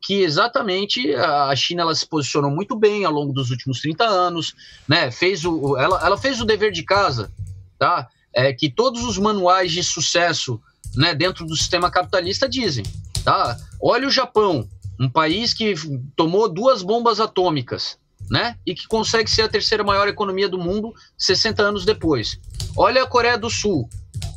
[0.00, 4.54] que exatamente a China ela se posicionou muito bem ao longo dos últimos 30 anos,
[4.86, 5.10] né?
[5.10, 7.32] Fez o, ela, ela fez o dever de casa,
[7.78, 8.08] tá?
[8.34, 10.60] É, que todos os manuais de sucesso,
[10.94, 12.84] né, dentro do sistema capitalista dizem,
[13.24, 13.56] tá?
[13.80, 15.74] Olha o Japão, um país que
[16.16, 17.98] tomou duas bombas atômicas,
[18.30, 18.56] né?
[18.66, 22.38] E que consegue ser a terceira maior economia do mundo 60 anos depois.
[22.76, 23.88] Olha a Coreia do Sul,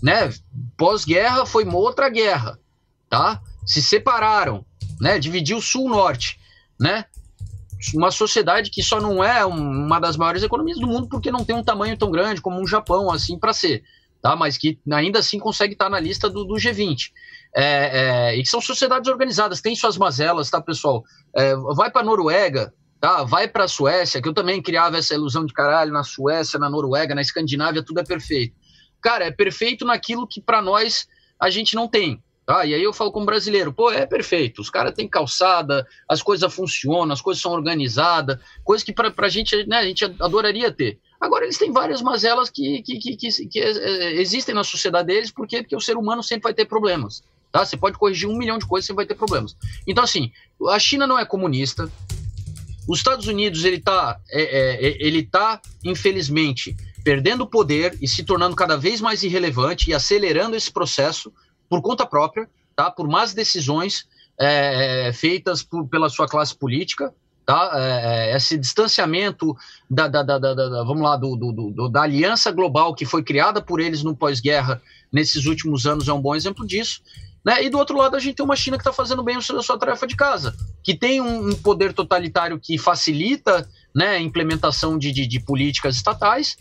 [0.02, 0.32] né?
[0.78, 2.60] Pós-guerra foi uma outra guerra,
[3.10, 3.42] tá?
[3.66, 4.66] Se separaram,
[5.00, 5.20] né?
[5.20, 6.40] Dividiu sul-norte,
[6.80, 7.06] né?
[7.96, 11.56] Uma sociedade que só não é uma das maiores economias do mundo porque não tem
[11.56, 13.84] um tamanho tão grande como um Japão, assim, para ser,
[14.22, 14.36] tá?
[14.36, 17.12] Mas que ainda assim consegue estar na lista do, do G20.
[17.56, 17.64] É,
[18.34, 21.04] é, e que são sociedades organizadas, tem suas mazelas, tá, pessoal?
[21.36, 23.24] É, vai para Noruega, tá?
[23.24, 26.70] Vai para a Suécia, que eu também criava essa ilusão de caralho na Suécia, na
[26.70, 28.56] Noruega, na Escandinávia, tudo é perfeito.
[29.02, 31.08] Cara, é perfeito naquilo que para nós
[31.40, 32.24] a gente não tem.
[32.46, 32.66] Tá?
[32.66, 36.52] E aí eu falo como brasileiro, pô, é perfeito, os caras têm calçada, as coisas
[36.54, 41.00] funcionam, as coisas são organizadas, coisas que para a gente, né, a gente adoraria ter.
[41.20, 45.32] Agora eles têm várias mazelas que, que, que, que, que é, existem na sociedade deles,
[45.32, 45.62] por quê?
[45.62, 47.24] Porque o ser humano sempre vai ter problemas.
[47.52, 47.64] Tá?
[47.64, 49.56] Você pode corrigir um milhão de coisas, você vai ter problemas.
[49.86, 50.32] Então, assim,
[50.70, 51.92] a China não é comunista.
[52.88, 58.24] Os Estados Unidos, ele está, é, é, é, ele tá, infelizmente, perdendo poder e se
[58.24, 61.32] tornando cada vez mais irrelevante e acelerando esse processo
[61.72, 62.92] por conta própria, tá?
[62.92, 64.06] Por más decisões
[64.38, 67.14] é, é, feitas por, pela sua classe política,
[67.46, 67.72] tá?
[67.76, 69.56] É, é esse distanciamento
[69.90, 73.62] da, da, da, da, vamos lá, do, do, do, da aliança global que foi criada
[73.62, 77.02] por eles no pós-guerra nesses últimos anos é um bom exemplo disso.
[77.44, 77.64] Né?
[77.64, 79.80] E do outro lado, a gente tem uma China que está fazendo bem a sua
[79.80, 80.54] tarefa de casa,
[80.84, 86.58] que tem um, um poder totalitário que facilita né, implementação de, de, de políticas estatais,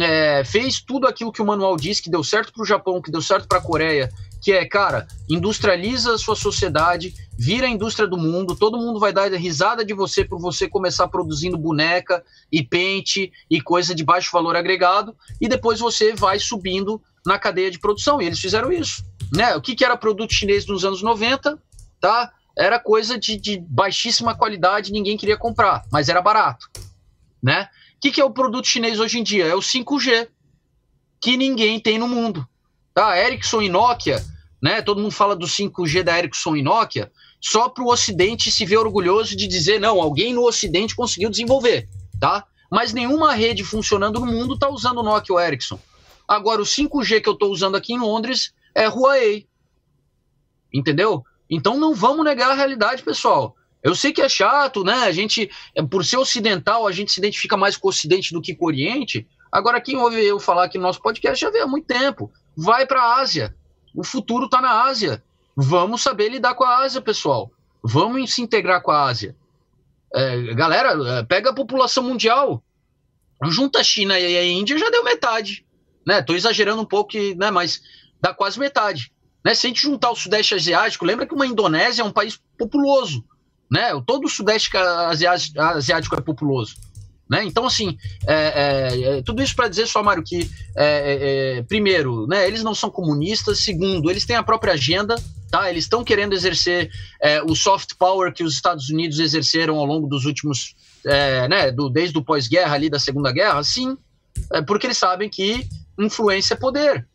[0.00, 3.10] é, fez tudo aquilo que o manual diz, que deu certo para o Japão, que
[3.10, 4.10] deu certo para a Coreia,
[4.42, 9.12] que é, cara, industrializa a sua sociedade, vira a indústria do mundo, todo mundo vai
[9.12, 14.30] dar risada de você por você começar produzindo boneca e pente e coisa de baixo
[14.32, 18.20] valor agregado, e depois você vai subindo na cadeia de produção.
[18.20, 19.04] E eles fizeram isso.
[19.32, 19.56] Né?
[19.56, 21.58] O que, que era produto chinês nos anos 90?
[22.00, 22.32] Tá?
[22.56, 26.70] Era coisa de, de baixíssima qualidade, ninguém queria comprar, mas era barato.
[27.42, 27.68] Né?
[27.96, 29.46] O que, que é o produto chinês hoje em dia?
[29.46, 30.28] É o 5G,
[31.20, 32.46] que ninguém tem no mundo.
[32.94, 33.18] Tá?
[33.18, 34.24] Ericsson e Nokia
[34.60, 34.82] né?
[34.82, 38.78] Todo mundo fala do 5G da Ericsson e Nokia, só para o Ocidente se ver
[38.78, 41.88] orgulhoso de dizer, não, alguém no Ocidente conseguiu desenvolver,
[42.18, 42.44] tá?
[42.70, 45.78] Mas nenhuma rede funcionando no mundo está usando Nokia ou Ericsson.
[46.26, 49.46] Agora, o 5G que eu estou usando aqui em Londres é Huawei.
[50.74, 51.24] Entendeu?
[51.50, 53.56] Então não vamos negar a realidade, pessoal.
[53.82, 54.94] Eu sei que é chato, né?
[55.04, 58.42] A gente, é, por ser ocidental, a gente se identifica mais com o Ocidente do
[58.42, 59.26] que com o Oriente.
[59.50, 62.32] Agora, quem ouve eu falar aqui no nosso podcast já vê há muito tempo.
[62.56, 63.54] Vai para a Ásia.
[63.94, 65.22] O futuro está na Ásia.
[65.56, 67.50] Vamos saber lidar com a Ásia, pessoal.
[67.82, 69.36] Vamos se integrar com a Ásia.
[70.12, 72.62] É, galera, é, pega a população mundial.
[73.44, 75.64] Junta a China e a Índia, já deu metade.
[76.04, 76.24] Né?
[76.28, 77.50] Exagerando um pouco, né?
[77.50, 77.80] mas
[78.20, 79.12] dá quase metade.
[79.46, 79.54] Né?
[79.54, 83.24] Se a gente juntar o Sudeste Asiático, lembra que uma Indonésia é um país populoso.
[83.70, 83.92] Né?
[84.04, 84.68] Todo o Sudeste
[85.56, 86.74] Asiático é populoso.
[87.30, 87.44] Né?
[87.44, 92.26] Então, assim, é, é, é tudo isso para dizer só, Mário, que, é, é, primeiro,
[92.26, 95.14] né, eles não são comunistas, segundo, eles têm a própria agenda,
[95.48, 95.70] tá?
[95.70, 96.90] eles estão querendo exercer
[97.48, 100.74] o soft power que os Estados Unidos exerceram ao longo dos últimos,
[101.48, 103.96] né, do, desde o pós-guerra ali da Segunda Guerra, sim,
[104.66, 107.06] porque eles sabem que influência é poder,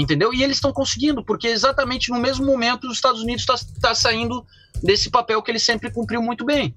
[0.00, 0.32] entendeu?
[0.32, 4.44] E eles estão conseguindo, porque exatamente no mesmo momento os Estados Unidos está tá saindo
[4.82, 6.74] desse papel que ele sempre cumpriu muito bem.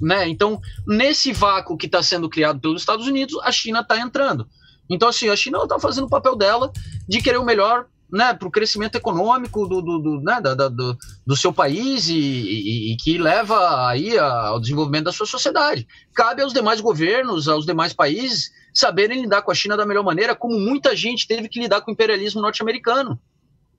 [0.00, 0.28] Né?
[0.28, 4.46] Então, nesse vácuo que está sendo criado pelos Estados Unidos, a China está entrando.
[4.88, 6.70] Então, assim, a China está fazendo o papel dela
[7.08, 10.68] de querer o melhor né, para o crescimento econômico do, do, do, né, da, da,
[10.68, 15.86] do, do, seu país e, e, e, que leva aí ao desenvolvimento da sua sociedade.
[16.14, 20.36] Cabe aos demais governos, aos demais países, saberem lidar com a China da melhor maneira,
[20.36, 23.20] como muita gente teve que lidar com o imperialismo norte-americano.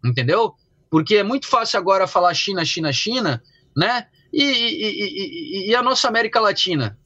[0.04, 0.54] Entendeu?
[0.90, 3.42] Porque é muito fácil agora falar China, China, China,
[3.76, 4.08] né?
[4.34, 6.98] E, e, a nossa América Latina,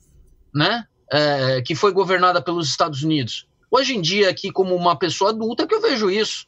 [0.53, 0.85] né?
[1.11, 3.47] É, que foi governada pelos Estados Unidos.
[3.69, 6.45] Hoje em dia, aqui, como uma pessoa adulta, que eu vejo isso.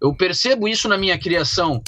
[0.00, 1.82] Eu percebo isso na minha criação,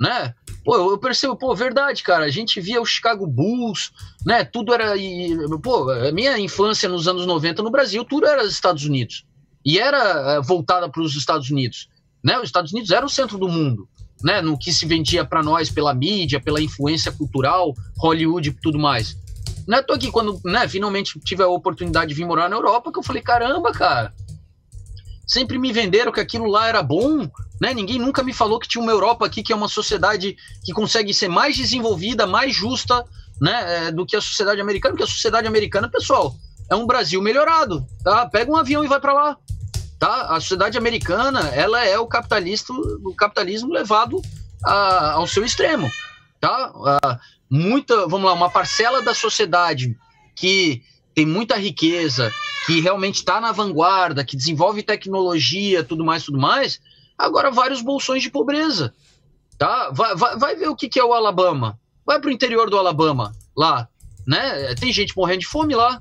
[0.00, 0.34] né?
[0.64, 2.24] Pô, eu percebo, pô, verdade, cara.
[2.24, 3.92] A gente via o Chicago Bulls,
[4.24, 4.44] né?
[4.44, 4.96] Tudo era.
[4.96, 9.24] E, pô, a minha infância nos anos 90 no Brasil, tudo era Estados Unidos.
[9.64, 11.88] E era é, voltada para os Estados Unidos.
[12.22, 12.38] Né?
[12.38, 13.88] Os Estados Unidos era o centro do mundo
[14.22, 18.78] né, no que se vendia para nós pela mídia, pela influência cultural, Hollywood e tudo
[18.78, 19.16] mais.
[19.66, 22.92] Não é tô aqui quando, né, finalmente tive a oportunidade de vir morar na Europa,
[22.92, 24.14] que eu falei, caramba, cara,
[25.26, 27.28] sempre me venderam que aquilo lá era bom,
[27.60, 27.74] né?
[27.74, 31.12] Ninguém nunca me falou que tinha uma Europa aqui que é uma sociedade que consegue
[31.12, 33.04] ser mais desenvolvida, mais justa,
[33.40, 36.34] né, é, do que a sociedade americana, porque a sociedade americana, pessoal,
[36.70, 38.26] é um Brasil melhorado, tá?
[38.26, 39.36] Pega um avião e vai para lá
[39.98, 40.36] tá?
[40.36, 44.20] A sociedade americana, ela é o capitalista, o capitalismo levado
[44.64, 45.90] a, ao seu extremo,
[46.40, 46.72] tá?
[47.02, 47.18] A,
[47.50, 49.96] muita, vamos lá, uma parcela da sociedade
[50.34, 50.82] que
[51.16, 52.32] tem muita riqueza,
[52.64, 56.80] que realmente está na vanguarda, que desenvolve tecnologia, tudo mais, tudo mais,
[57.18, 58.94] agora vários bolsões de pobreza,
[59.58, 59.90] tá?
[59.92, 62.78] Vai, vai, vai ver o que, que é o Alabama, vai para o interior do
[62.78, 63.88] Alabama, lá,
[64.24, 64.76] né?
[64.76, 66.00] Tem gente morrendo de fome lá,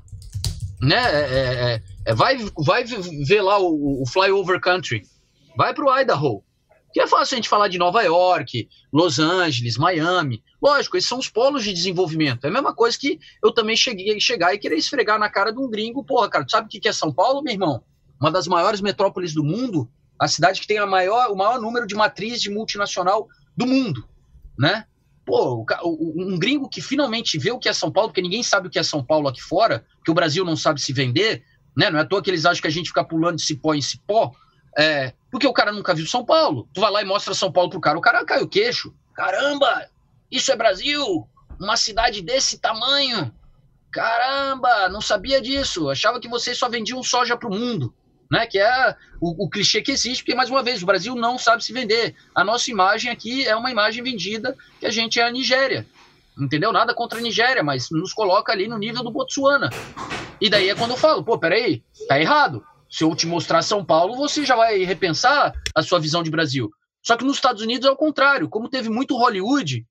[0.79, 0.97] né?
[0.97, 5.03] É, é, é é, vai, vai ver lá o, o Flyover Country.
[5.57, 6.43] Vai para o Idaho.
[6.95, 10.41] Que é fácil a gente falar de Nova York, Los Angeles, Miami.
[10.63, 12.45] Lógico, esses são os polos de desenvolvimento.
[12.45, 15.59] É a mesma coisa que eu também cheguei chegar e querer esfregar na cara de
[15.59, 16.05] um gringo.
[16.05, 17.83] Porra, cara, tu sabe o que é São Paulo, meu irmão?
[18.17, 21.85] Uma das maiores metrópoles do mundo, a cidade que tem a maior, o maior número
[21.85, 23.27] de matriz de multinacional
[23.57, 24.07] do mundo,
[24.57, 24.85] né?
[25.25, 28.71] Pô, um gringo que finalmente vê o que é São Paulo, porque ninguém sabe o
[28.71, 31.43] que é São Paulo aqui fora, que o Brasil não sabe se vender,
[31.75, 31.89] né?
[31.89, 33.81] Não é à toa que eles acham que a gente fica pulando de cipó em
[33.81, 34.31] cipó,
[34.77, 36.67] é, porque o cara nunca viu São Paulo.
[36.73, 38.93] Tu vai lá e mostra São Paulo pro cara, o cara cai o queixo.
[39.13, 39.89] Caramba,
[40.29, 41.27] isso é Brasil?
[41.59, 43.33] Uma cidade desse tamanho?
[43.91, 45.89] Caramba, não sabia disso.
[45.89, 47.93] Achava que vocês só vendiam soja pro mundo.
[48.29, 51.37] Né, que é o, o, clichê que existe, porque, mais uma vez, o Brasil não
[51.37, 52.15] sabe se vender.
[52.33, 55.85] A nossa imagem aqui é uma imagem vendida que a gente é a Nigéria.
[56.37, 56.73] Entendeu?
[56.73, 59.69] Nada contra a Nigéria, mas nos coloca ali no nível do Botsuana.
[60.41, 62.65] E daí é quando eu falo, pô, peraí, tá errado.
[62.95, 66.71] Se eu te mostrar São Paulo, você já vai repensar a sua visão de Brasil.
[67.05, 68.47] Só que nos Estados Unidos é o contrário.
[68.47, 69.85] Como teve muito Hollywood,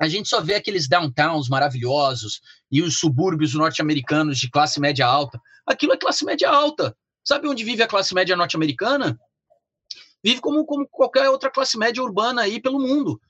[0.00, 5.40] a gente só vê aqueles downtowns maravilhosos e os subúrbios norte-americanos de classe média alta.
[5.66, 6.96] Aquilo é classe média alta.
[7.24, 9.18] Sabe onde vive a classe média norte-americana?
[10.22, 13.20] Vive como, como qualquer outra classe média urbana aí pelo mundo.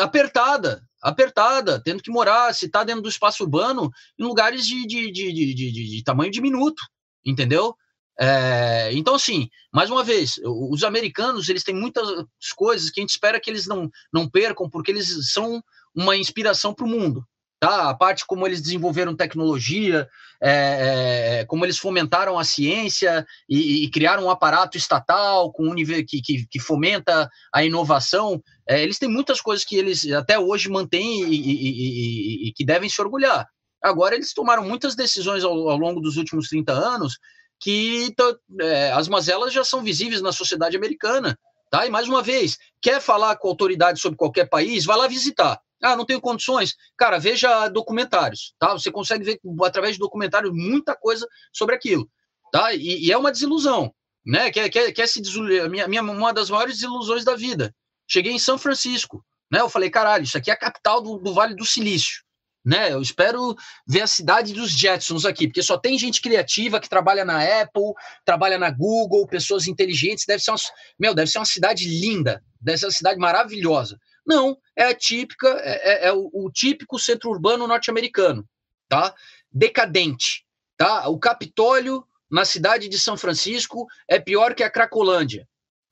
[0.00, 5.12] Apertada, apertada, tendo que morar, se está dentro do espaço urbano, em lugares de, de,
[5.12, 6.82] de, de, de, de tamanho diminuto,
[7.22, 7.76] entendeu?
[8.18, 12.08] É, então, assim, mais uma vez, os americanos eles têm muitas
[12.56, 15.62] coisas que a gente espera que eles não, não percam, porque eles são
[15.94, 17.24] uma inspiração para o mundo.
[17.58, 17.88] Tá?
[17.88, 20.06] A parte como eles desenvolveram tecnologia,
[20.42, 26.20] é, é, como eles fomentaram a ciência e, e, criaram um aparato estatal com que,
[26.20, 28.42] que, que fomenta a inovação.
[28.68, 32.90] É, eles têm muitas coisas que eles até hoje mantêm e, e, e, que devem
[32.90, 33.48] se orgulhar.
[33.82, 37.18] Agora, eles tomaram muitas decisões ao, ao longo dos últimos 30 anos
[37.60, 38.14] que
[38.60, 41.38] é, as mazelas já são visíveis na sociedade americana.
[41.70, 41.86] Tá?
[41.86, 45.60] E mais uma vez, quer falar com autoridade sobre qualquer país, vai lá visitar.
[45.82, 46.74] Ah, não tenho condições.
[46.96, 48.72] Cara, veja documentários, tá?
[48.72, 52.08] Você consegue ver através de documentários muita coisa sobre aquilo,
[52.50, 52.72] tá?
[52.72, 53.92] E, e é uma desilusão,
[54.24, 54.50] né?
[54.50, 55.68] Quer, quer, quer se desiludir.
[55.68, 57.74] Minha, minha, uma das maiores desilusões da vida.
[58.08, 59.60] Cheguei em São Francisco, né?
[59.60, 62.22] Eu falei, caralho, isso aqui é a capital do, do Vale do Silício.
[62.66, 63.54] Né, eu espero
[63.86, 67.92] ver a cidade dos Jetsons aqui, porque só tem gente criativa que trabalha na Apple,
[68.24, 70.24] trabalha na Google, pessoas inteligentes.
[70.26, 70.58] Deve ser uma,
[70.98, 73.96] meu, deve ser uma cidade linda, deve ser uma cidade maravilhosa.
[74.26, 78.44] Não, é a típica, é, é, é o, o, típico centro urbano norte-americano,
[78.88, 79.14] tá?
[79.52, 80.44] Decadente,
[80.76, 81.08] tá?
[81.08, 85.46] O Capitólio na cidade de São Francisco é pior que a Cracolândia.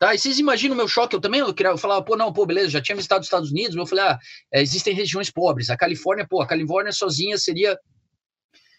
[0.05, 0.14] Tá?
[0.14, 1.17] E vocês imaginam o meu choque?
[1.17, 3.51] Eu também eu, queria, eu falava, pô, não, pô, beleza, já tinha visitado os Estados
[3.51, 4.19] Unidos, eu falei, ah,
[4.53, 5.71] é, existem regiões pobres.
[5.71, 7.79] A Califórnia, pô, a Califórnia sozinha seria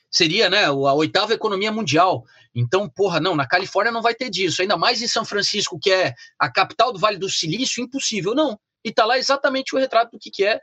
[0.08, 2.24] seria, né, a oitava economia mundial.
[2.54, 4.62] Então, porra, não, na Califórnia não vai ter disso.
[4.62, 8.36] Ainda mais em São Francisco, que é a capital do Vale do Silício, impossível.
[8.36, 8.60] Não.
[8.84, 10.62] E tá lá exatamente o retrato do que, que é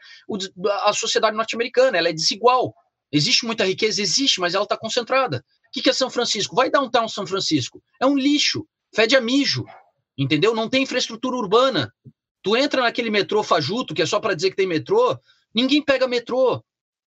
[0.84, 1.98] a sociedade norte-americana.
[1.98, 2.72] Ela é desigual.
[3.10, 5.38] Existe muita riqueza, existe, mas ela está concentrada.
[5.38, 6.54] O que, que é São Francisco?
[6.54, 7.82] Vai downtown São Francisco.
[8.00, 9.66] É um lixo, fede a mijo
[10.22, 10.54] entendeu?
[10.54, 11.92] Não tem infraestrutura urbana.
[12.42, 15.18] Tu entra naquele metrô fajuto, que é só para dizer que tem metrô,
[15.54, 16.62] ninguém pega metrô.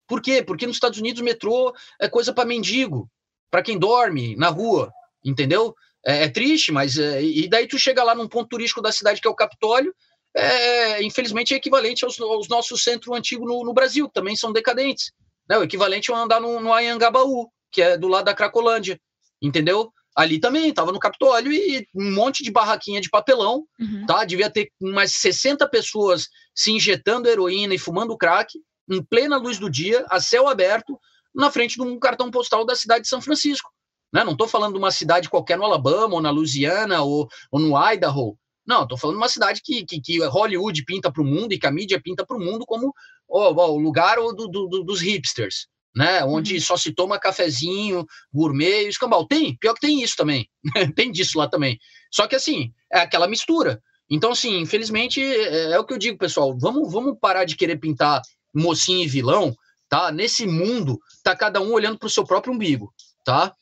[0.06, 0.42] Por quê?
[0.42, 3.08] Porque nos Estados Unidos metrô é coisa para mendigo,
[3.50, 4.90] para quem dorme na rua,
[5.24, 5.74] entendeu?
[6.04, 9.20] É, é triste, mas é, e daí tu chega lá num ponto turístico da cidade
[9.20, 9.94] que é o Capitólio,
[10.34, 14.52] é, infelizmente, é equivalente aos, aos nossos centros antigos no, no, Brasil, que também são
[14.52, 15.12] decadentes.
[15.48, 15.58] Né?
[15.58, 18.98] O equivalente é andar no, no Anhangabaú, que é do lado da Cracolândia,
[19.40, 19.92] entendeu?
[20.14, 24.04] Ali também, estava no Capitólio e um monte de barraquinha de papelão, uhum.
[24.06, 24.24] tá?
[24.24, 28.58] Devia ter umas 60 pessoas se injetando heroína e fumando crack,
[28.88, 30.98] em plena luz do dia, a céu aberto,
[31.34, 33.70] na frente de um cartão postal da cidade de São Francisco.
[34.12, 34.22] Né?
[34.22, 37.92] Não estou falando de uma cidade qualquer no Alabama, ou na Louisiana, ou, ou no
[37.92, 38.36] Idaho.
[38.66, 41.58] Não, estou falando de uma cidade que, que, que Hollywood pinta para o mundo e
[41.58, 42.92] que a mídia pinta para o mundo como
[43.26, 46.24] o lugar do, do, dos hipsters, né?
[46.24, 46.60] Onde uhum.
[46.60, 49.26] só se toma cafezinho, gourmet escambau.
[49.26, 50.48] Tem, pior que tem isso também.
[50.96, 51.78] tem disso lá também.
[52.10, 53.82] Só que assim, é aquela mistura.
[54.10, 56.56] Então, assim, infelizmente, é, é o que eu digo, pessoal.
[56.58, 58.20] Vamos, vamos parar de querer pintar
[58.54, 59.56] mocinho e vilão,
[59.88, 60.12] tá?
[60.12, 62.92] Nesse mundo, tá cada um olhando para o seu próprio umbigo,
[63.24, 63.54] tá?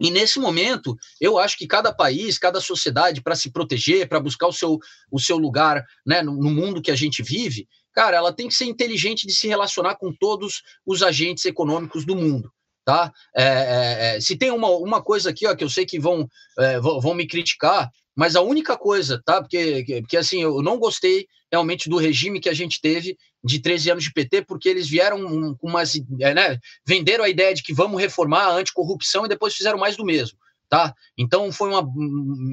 [0.00, 4.46] E nesse momento, eu acho que cada país, cada sociedade, para se proteger, para buscar
[4.46, 4.78] o seu,
[5.10, 7.66] o seu lugar né, no, no, mundo que a gente vive,
[7.98, 12.14] cara, ela tem que ser inteligente de se relacionar com todos os agentes econômicos do
[12.14, 12.48] mundo.
[12.84, 13.12] Tá?
[13.36, 16.28] É, é, é se tem uma, uma coisa aqui ó, que eu sei que vão,
[16.60, 19.40] é, vão me criticar, mas a única coisa, tá?
[19.40, 23.90] Porque, porque assim, eu não gostei realmente do regime que a gente teve de 13
[23.90, 26.00] anos de PT, porque eles vieram com umas.
[26.20, 29.96] É, né, venderam a ideia de que vamos reformar a anticorrupção e depois fizeram mais
[29.96, 30.38] do mesmo,
[30.68, 30.94] tá?
[31.18, 31.84] Então foi uma.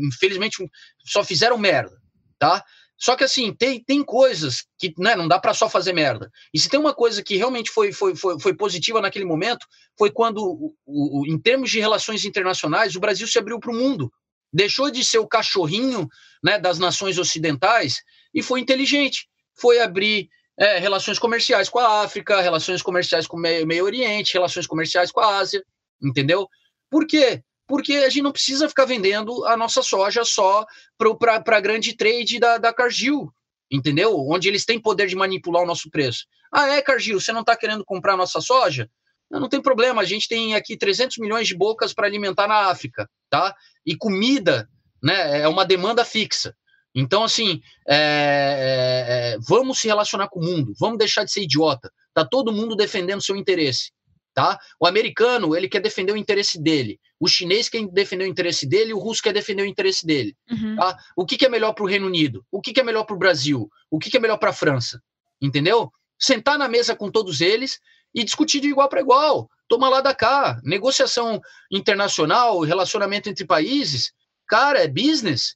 [0.08, 0.58] Infelizmente,
[1.06, 1.96] só fizeram merda,
[2.40, 2.64] tá?
[2.98, 6.32] Só que assim, tem, tem coisas que né, não dá para só fazer merda.
[6.54, 9.66] E se tem uma coisa que realmente foi, foi, foi, foi positiva naquele momento,
[9.98, 13.76] foi quando, o, o, em termos de relações internacionais, o Brasil se abriu para o
[13.76, 14.12] mundo
[14.56, 16.08] deixou de ser o cachorrinho
[16.42, 17.98] né, das nações ocidentais
[18.34, 19.28] e foi inteligente.
[19.60, 24.34] Foi abrir é, relações comerciais com a África, relações comerciais com o Meio, Meio Oriente,
[24.34, 25.62] relações comerciais com a Ásia,
[26.02, 26.48] entendeu?
[26.90, 27.44] Por quê?
[27.68, 30.66] Porque a gente não precisa ficar vendendo a nossa soja só
[30.98, 33.32] para a grande trade da, da Cargill,
[33.72, 34.16] entendeu?
[34.28, 36.26] Onde eles têm poder de manipular o nosso preço.
[36.52, 38.90] Ah, é, Cargill, você não está querendo comprar nossa soja?
[39.30, 42.70] Não, não tem problema, a gente tem aqui 300 milhões de bocas para alimentar na
[42.70, 43.56] África, tá?
[43.86, 44.70] E comida,
[45.02, 46.56] né, é uma demanda fixa.
[46.94, 51.42] Então, assim, é, é, é, vamos se relacionar com o mundo, vamos deixar de ser
[51.42, 51.92] idiota.
[52.14, 53.92] Tá todo mundo defendendo seu interesse,
[54.36, 54.60] tá?
[54.78, 57.00] O americano, ele quer defender o interesse dele.
[57.18, 60.36] O chinês quer defender o interesse dele, o russo quer defender o interesse dele.
[60.52, 60.76] Uhum.
[60.76, 60.98] Tá?
[61.16, 62.46] O que, que é melhor para o Reino Unido?
[62.52, 63.70] O que, que é melhor para o Brasil?
[63.90, 65.02] O que, que é melhor para a França?
[65.42, 65.90] Entendeu?
[66.20, 67.80] Sentar na mesa com todos eles
[68.14, 69.50] e discutir de igual para igual.
[69.70, 70.60] Toma lá da cá.
[70.64, 71.40] Negociação
[71.72, 74.12] internacional, relacionamento entre países,
[74.46, 75.56] cara, é business.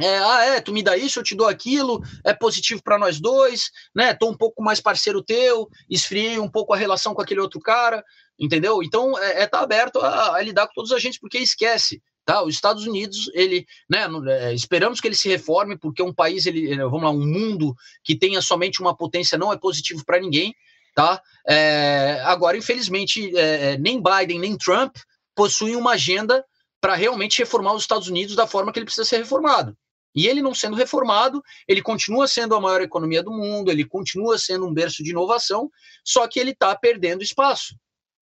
[0.00, 3.20] É, ah, é, tu me dá isso, eu te dou aquilo, é positivo para nós
[3.20, 4.14] dois, né?
[4.14, 8.04] Tô um pouco mais parceiro teu, esfriei um pouco a relação com aquele outro cara,
[8.38, 8.82] entendeu?
[8.82, 12.42] Então, é, é tá aberto a, a lidar com todos os agentes, porque esquece, tá?
[12.42, 16.76] Os Estados Unidos, ele, né, é, esperamos que ele se reforme, porque um país, ele,
[16.76, 17.74] vamos lá, um mundo
[18.04, 20.54] que tenha somente uma potência não é positivo para ninguém,
[20.98, 21.22] Tá?
[21.48, 24.96] É, agora, infelizmente, é, é, nem Biden nem Trump
[25.32, 26.44] possuem uma agenda
[26.80, 29.76] para realmente reformar os Estados Unidos da forma que ele precisa ser reformado.
[30.18, 34.36] E ele não sendo reformado, ele continua sendo a maior economia do mundo, ele continua
[34.36, 35.70] sendo um berço de inovação,
[36.04, 37.76] só que ele está perdendo espaço,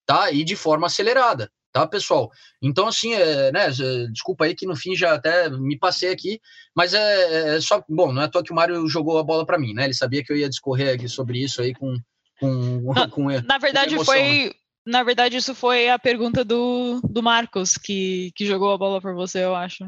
[0.05, 0.31] tá?
[0.31, 2.29] E de forma acelerada, tá, pessoal?
[2.61, 3.69] Então, assim, é, né,
[4.11, 6.39] desculpa aí que no fim já até me passei aqui,
[6.75, 9.43] mas é, é só, bom, não é à toa que o Mário jogou a bola
[9.43, 9.85] para mim, né?
[9.85, 11.97] Ele sabia que eu ia discorrer aqui sobre isso aí com,
[12.39, 14.21] com, na, com Na verdade, emoção, foi.
[14.21, 14.51] Né?
[14.85, 19.13] Na verdade, isso foi a pergunta do, do Marcos, que, que jogou a bola para
[19.13, 19.83] você, eu acho.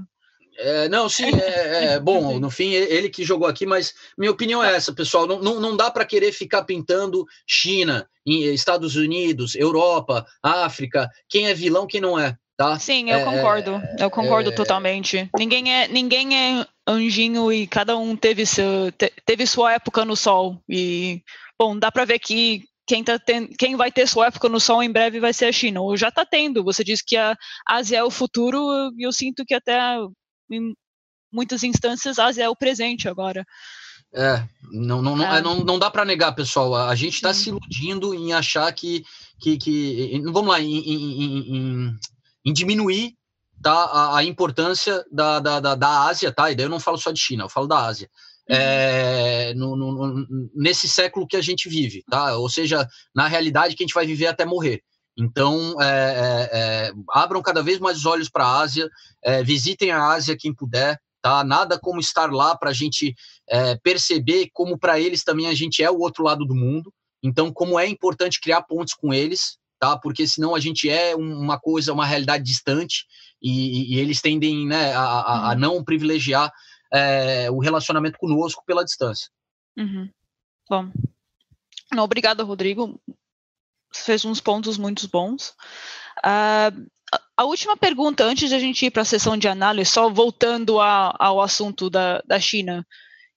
[0.62, 4.64] É, não, sim, é, é, bom, no fim ele que jogou aqui, mas minha opinião
[4.64, 5.26] é essa, pessoal.
[5.26, 11.54] Não, não, não dá para querer ficar pintando China, Estados Unidos, Europa, África, quem é
[11.54, 12.36] vilão, quem não é.
[12.58, 12.78] Tá?
[12.78, 13.82] Sim, eu é, concordo.
[13.98, 15.30] Eu concordo é, totalmente.
[15.38, 18.92] Ninguém é, ninguém é anjinho e cada um teve, seu,
[19.26, 20.62] teve sua época no sol.
[20.68, 21.24] E
[21.60, 23.48] Bom, dá para ver que quem, tá ten...
[23.48, 26.08] quem vai ter sua época no sol em breve vai ser a China, ou já
[26.08, 26.64] está tendo.
[26.64, 27.36] Você disse que a
[27.68, 29.78] Ásia é o futuro, e eu sinto que até
[30.50, 30.76] em
[31.32, 33.46] muitas instâncias a Ásia é o presente agora.
[34.14, 35.42] É, não, não, é.
[35.42, 36.76] não, não dá para negar, pessoal.
[36.76, 39.04] A gente está se iludindo em achar que.
[39.40, 41.96] que, que vamos lá, em, em, em,
[42.46, 43.14] em diminuir
[43.62, 46.50] tá, a, a importância da, da, da, da Ásia, tá?
[46.50, 48.10] E daí eu não falo só de China, eu falo da Ásia
[48.50, 52.36] é, no, no, nesse século que a gente vive, tá?
[52.36, 54.82] Ou seja, na realidade que a gente vai viver até morrer.
[55.20, 58.90] Então, é, é, é abram cada vez mais os olhos para a Ásia,
[59.22, 61.44] é, visitem a Ásia quem puder, tá?
[61.44, 63.14] Nada como estar lá para a gente
[63.48, 66.94] é, perceber como para eles também a gente é o outro lado do mundo.
[67.22, 69.98] Então, como é importante criar pontes com eles, tá?
[69.98, 73.06] Porque senão a gente é uma coisa, uma realidade distante
[73.42, 75.60] e, e eles tendem né, a, a, a, uhum.
[75.60, 76.50] não privilegiar
[76.94, 79.30] é, o relacionamento conosco pela distância.
[79.78, 80.10] Uhum.
[80.70, 80.90] Bom,
[81.92, 83.02] não, obrigada, Rodrigo.
[84.06, 85.54] Fez uns pontos muito bons.
[86.20, 86.90] Uh,
[87.36, 90.80] a última pergunta, antes de a gente ir para a sessão de análise, só voltando
[90.80, 92.86] a, ao assunto da, da China.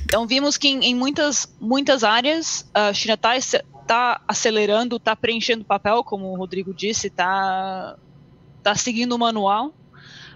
[0.03, 3.35] Então, vimos que em, em muitas, muitas áreas a China está
[3.87, 7.97] tá acelerando, está preenchendo papel, como o Rodrigo disse, está
[8.63, 9.73] tá seguindo o manual.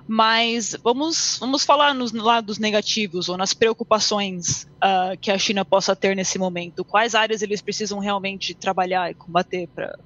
[0.08, 5.96] Mas vamos, vamos falar nos lados negativos ou nas preocupações uh, que a China possa
[5.96, 6.84] ter nesse momento.
[6.84, 9.98] Quais áreas eles precisam realmente trabalhar e combater para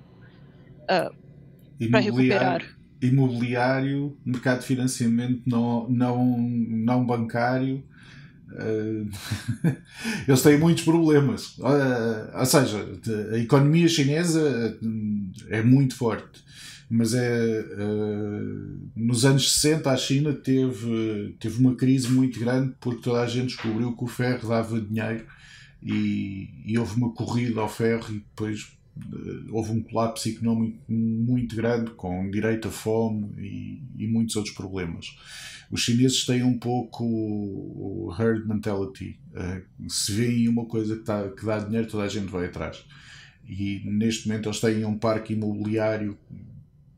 [0.91, 2.63] uh, recuperar?
[3.01, 7.83] Imobiliário, mercado de financiamento não, não, não bancário.
[8.53, 9.09] Uh,
[10.29, 11.57] eles têm muitos problemas.
[11.59, 12.87] Uh, ou seja,
[13.33, 14.79] a economia chinesa
[15.49, 16.43] é muito forte
[16.91, 23.03] mas é uh, nos anos 60 a China teve, teve uma crise muito grande porque
[23.03, 25.25] toda a gente descobriu que o ferro dava dinheiro
[25.81, 28.77] e, e houve uma corrida ao ferro e depois
[29.51, 35.17] houve um colapso económico muito grande com direito à fome e, e muitos outros problemas.
[35.71, 39.21] Os chineses têm um pouco o herd mentality.
[39.33, 42.85] Uh, se veem uma coisa que, tá, que dá dinheiro, toda a gente vai atrás.
[43.49, 46.19] E neste momento eles têm um parque imobiliário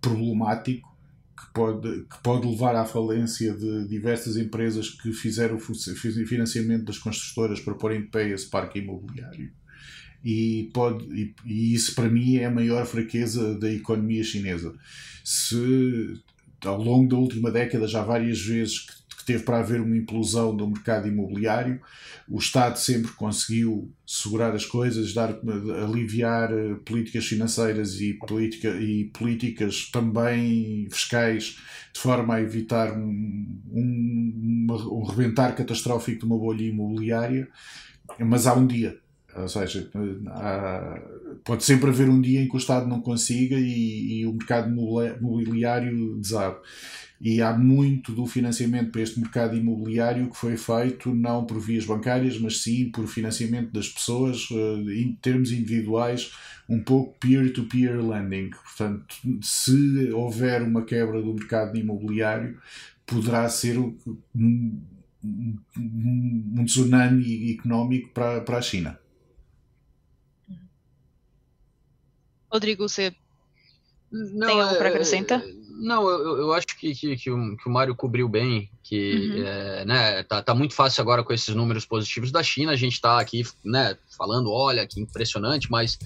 [0.00, 0.90] problemático
[1.36, 7.61] que pode, que pode levar à falência de diversas empresas que fizeram financiamento das construtoras
[7.61, 9.53] para pôr em pé esse parque imobiliário.
[10.25, 14.75] E, pode, e, e isso para mim é a maior fraqueza da economia chinesa.
[15.25, 16.20] Se
[16.64, 18.87] ao longo da última década já várias vezes
[19.23, 21.81] que teve para haver uma implosão do mercado imobiliário.
[22.29, 25.39] O Estado sempre conseguiu segurar as coisas, dar,
[25.85, 31.59] aliviar eh, políticas financeiras e, politica, e políticas também fiscais,
[31.93, 37.49] de forma a evitar um, um, um rebentar catastrófico de uma bolha imobiliária.
[38.18, 38.99] Mas há um dia,
[39.37, 39.89] ou seja,
[40.28, 41.01] há,
[41.45, 44.70] pode sempre haver um dia em que o Estado não consiga e, e o mercado
[44.70, 46.57] mobiliário desabe
[47.24, 51.87] e há muito do financiamento para este mercado imobiliário que foi feito não por vias
[51.87, 56.33] bancárias, mas sim por financiamento das pessoas eh, em termos individuais,
[56.68, 58.51] um pouco peer-to-peer -peer lending.
[58.51, 62.59] Portanto, se houver uma quebra do mercado imobiliário,
[63.07, 64.80] poderá ser um,
[65.24, 68.99] um tsunami económico para, para a China.
[72.53, 73.14] Rodrigo, você
[74.11, 75.42] não, tem algo para é, acrescentar?
[75.70, 79.46] Não, eu, eu acho que, que, que, o, que o Mário cobriu bem, que uhum.
[79.46, 82.94] é, né, tá, tá muito fácil agora com esses números positivos da China, a gente
[82.94, 85.98] está aqui né, falando, olha, que impressionante, mas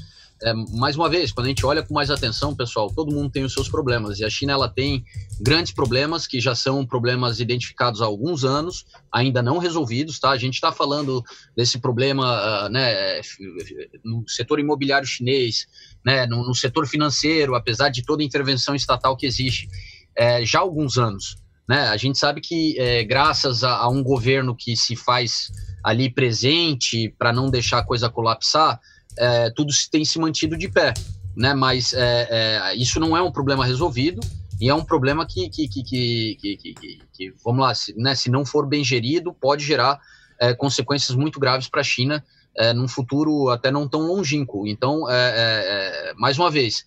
[0.43, 3.45] é, mais uma vez, quando a gente olha com mais atenção, pessoal, todo mundo tem
[3.45, 5.03] os seus problemas e a China ela tem
[5.41, 10.30] grandes problemas que já são problemas identificados há alguns anos, ainda não resolvidos, tá?
[10.30, 11.22] A gente está falando
[11.57, 13.20] desse problema, uh, né,
[14.05, 15.66] no setor imobiliário chinês,
[16.05, 19.68] né, no, no, setor financeiro, apesar de toda a intervenção estatal que existe
[20.14, 21.37] é, já há alguns anos.
[21.68, 21.89] Né?
[21.89, 25.51] A gente sabe que é, graças a, a um governo que se faz
[25.82, 28.80] ali presente para não deixar a coisa colapsar,
[29.19, 30.95] é, tudo tem se mantido de pé,
[31.37, 31.55] né?
[31.55, 34.21] Mas é, é, isso não é um problema resolvido
[34.61, 38.45] e é um problema que, que, que, que, que vamos lá, se, né, se não
[38.45, 40.01] for bem gerido, pode gerar
[40.41, 42.25] é, consequências muito graves para a China
[42.59, 44.67] é, num futuro até não tão longínquo.
[44.67, 46.85] Então, é, é, é mais uma vez,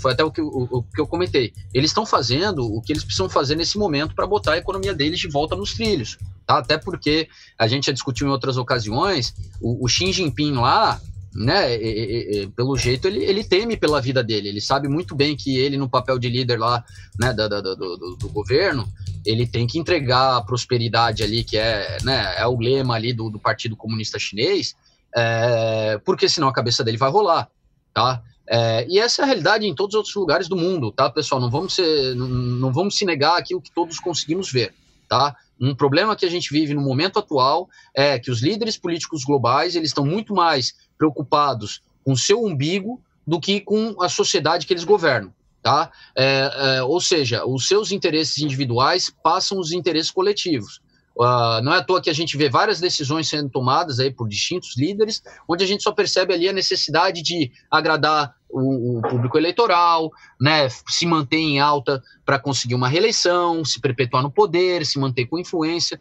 [0.00, 1.52] foi até o que, o, o que eu comentei.
[1.72, 5.20] Eles estão fazendo o que eles precisam fazer nesse momento para botar a economia deles
[5.20, 6.18] de volta nos trilhos.
[6.44, 6.58] Tá?
[6.58, 11.00] Até porque a gente já discutiu em outras ocasiões, o, o Xi Jinping lá,
[11.34, 15.34] né, e, e, pelo jeito ele, ele teme pela vida dele, ele sabe muito bem
[15.34, 16.84] que ele no papel de líder lá,
[17.18, 18.86] né, do, do, do, do governo,
[19.24, 23.30] ele tem que entregar a prosperidade ali, que é, né, é o lema ali do,
[23.30, 24.74] do Partido Comunista Chinês,
[25.14, 27.48] é, porque senão a cabeça dele vai rolar,
[27.94, 28.22] tá?
[28.48, 31.40] É, e essa é a realidade em todos os outros lugares do mundo, tá, pessoal?
[31.40, 34.74] Não vamos, ser, não, não vamos se negar aquilo que todos conseguimos ver,
[35.08, 35.36] tá?
[35.60, 39.76] Um problema que a gente vive no momento atual é que os líderes políticos globais
[39.76, 44.84] eles estão muito mais preocupados com seu umbigo do que com a sociedade que eles
[44.84, 45.34] governam.
[45.60, 45.90] Tá?
[46.16, 50.80] É, é, ou seja, os seus interesses individuais passam os interesses coletivos.
[51.14, 54.26] Uh, não é à toa que a gente vê várias decisões sendo tomadas aí por
[54.26, 59.36] distintos líderes, onde a gente só percebe ali a necessidade de agradar o, o público
[59.36, 64.98] eleitoral, né, se manter em alta para conseguir uma reeleição, se perpetuar no poder, se
[64.98, 66.00] manter com influência.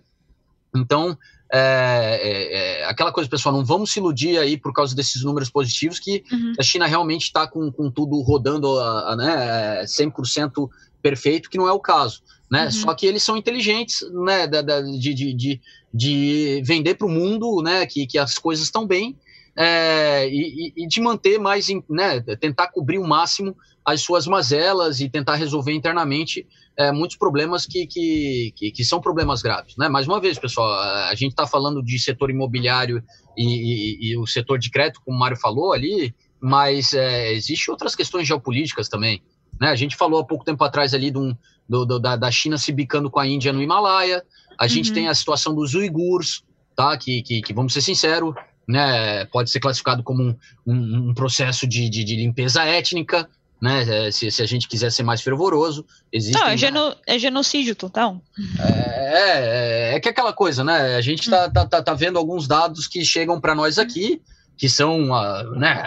[0.74, 1.18] Então,
[1.54, 5.50] é, é, é, aquela coisa, pessoal, não vamos se iludir aí por causa desses números
[5.50, 6.54] positivos que uhum.
[6.58, 10.70] a China realmente está com, com tudo rodando a, a, né, 100%
[11.02, 12.22] perfeito, que não é o caso.
[12.50, 12.66] Né?
[12.66, 12.72] Uhum.
[12.72, 15.62] Só que eles são inteligentes né, de, de, de,
[15.94, 19.18] de vender para o mundo né, que, que as coisas estão bem
[19.56, 25.10] é, e, e, de manter mais, né, tentar cobrir o máximo as suas mazelas e
[25.10, 29.76] tentar resolver internamente é, muitos problemas que, que, que, que, são problemas graves.
[29.78, 29.90] Né?
[29.90, 33.04] Mais uma vez, pessoal, a gente está falando de setor imobiliário
[33.38, 37.72] e, e, e, o setor de crédito, como o Mário falou ali, mas é, existem
[37.72, 39.22] outras questões geopolíticas também.
[39.60, 39.70] Né?
[39.70, 41.36] A gente falou há pouco tempo atrás ali do,
[41.68, 44.24] do, da, da China se bicando com a Índia no Himalaia,
[44.60, 44.96] a gente uhum.
[44.96, 46.44] tem a situação dos uigures,
[46.76, 46.96] tá?
[46.98, 48.34] que, que, que vamos ser sinceros,
[48.68, 53.30] né, pode ser classificado como um, um, um processo de, de, de, limpeza étnica,
[53.62, 55.86] né, é, se, se, a gente quiser ser mais fervoroso.
[56.12, 58.22] Existe Não, é, geno, é genocídio total.
[58.60, 62.18] É, é, é, que é aquela coisa, né, a gente tá, tá, tá, tá vendo
[62.18, 64.22] alguns dados que chegam para nós aqui,
[64.58, 65.84] que são, uh, né,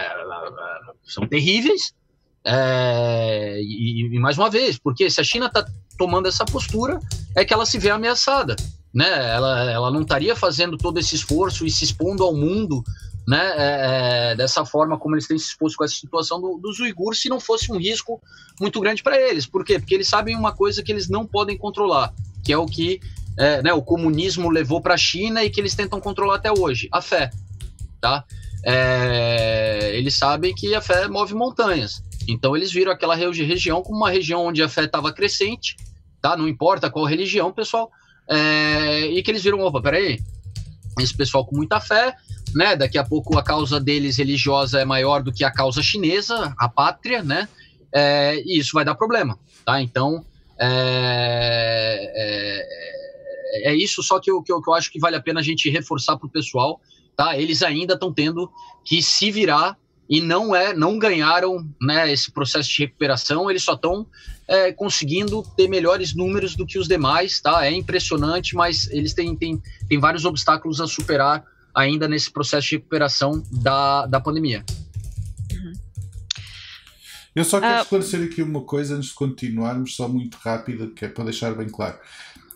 [1.04, 1.92] são terríveis,
[2.44, 5.66] é, e, e, mais uma vez, porque se a China está
[5.98, 7.00] tomando essa postura,
[7.34, 8.54] é que ela se vê ameaçada
[8.94, 9.34] né?
[9.34, 12.84] Ela, ela não estaria fazendo todo esse esforço e se expondo ao mundo,
[13.26, 13.52] né?
[13.56, 17.20] É, é, dessa forma como eles têm se exposto com essa situação do, dos uigures,
[17.20, 18.20] se não fosse um risco
[18.60, 19.46] muito grande para eles.
[19.46, 19.78] Por quê?
[19.78, 22.12] Porque eles sabem uma coisa que eles não podem controlar,
[22.44, 23.00] que é o que
[23.38, 26.88] é, né, o comunismo levou para a China e que eles tentam controlar até hoje,
[26.92, 27.30] a fé,
[28.00, 28.24] tá?
[28.64, 32.02] É, eles sabem que a fé move montanhas.
[32.26, 35.76] Então eles viram aquela região como uma região onde a fé estava crescente,
[36.20, 36.36] tá?
[36.36, 37.90] Não importa qual religião, pessoal
[38.28, 40.18] é, e que eles viram, opa, peraí,
[41.02, 42.14] esse pessoal com muita fé,
[42.54, 42.76] né?
[42.76, 46.68] Daqui a pouco a causa deles religiosa é maior do que a causa chinesa, a
[46.68, 47.48] pátria, né?
[47.92, 49.80] É, e isso vai dar problema, tá?
[49.80, 50.24] Então,
[50.58, 55.22] é, é, é isso só que eu, que, eu, que eu acho que vale a
[55.22, 56.80] pena a gente reforçar para o pessoal,
[57.16, 57.38] tá?
[57.38, 58.50] Eles ainda estão tendo
[58.84, 59.76] que se virar
[60.08, 64.06] e não é, não ganharam né, esse processo de recuperação, eles só estão
[64.46, 67.66] é, conseguindo ter melhores números do que os demais, tá?
[67.66, 71.44] É impressionante, mas eles têm, têm, têm vários obstáculos a superar
[71.74, 74.64] ainda nesse processo de recuperação da, da pandemia.
[75.52, 75.72] Uhum.
[77.34, 81.04] Eu só quero uh, esclarecer aqui uma coisa antes de continuarmos, só muito rápida, que
[81.04, 81.98] é para deixar bem claro.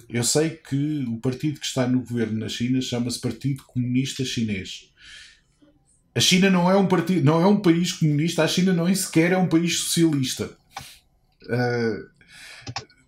[0.08, 4.90] Eu sei que o partido que está no governo na China chama-se Partido Comunista Chinês.
[6.18, 8.94] A China não é um partido, não é um país comunista, a China não é
[8.96, 10.50] sequer é um país socialista.
[11.44, 12.08] Uh,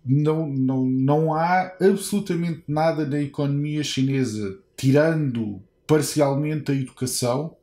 [0.05, 7.57] não, não, não há absolutamente nada na economia chinesa, tirando parcialmente a educação,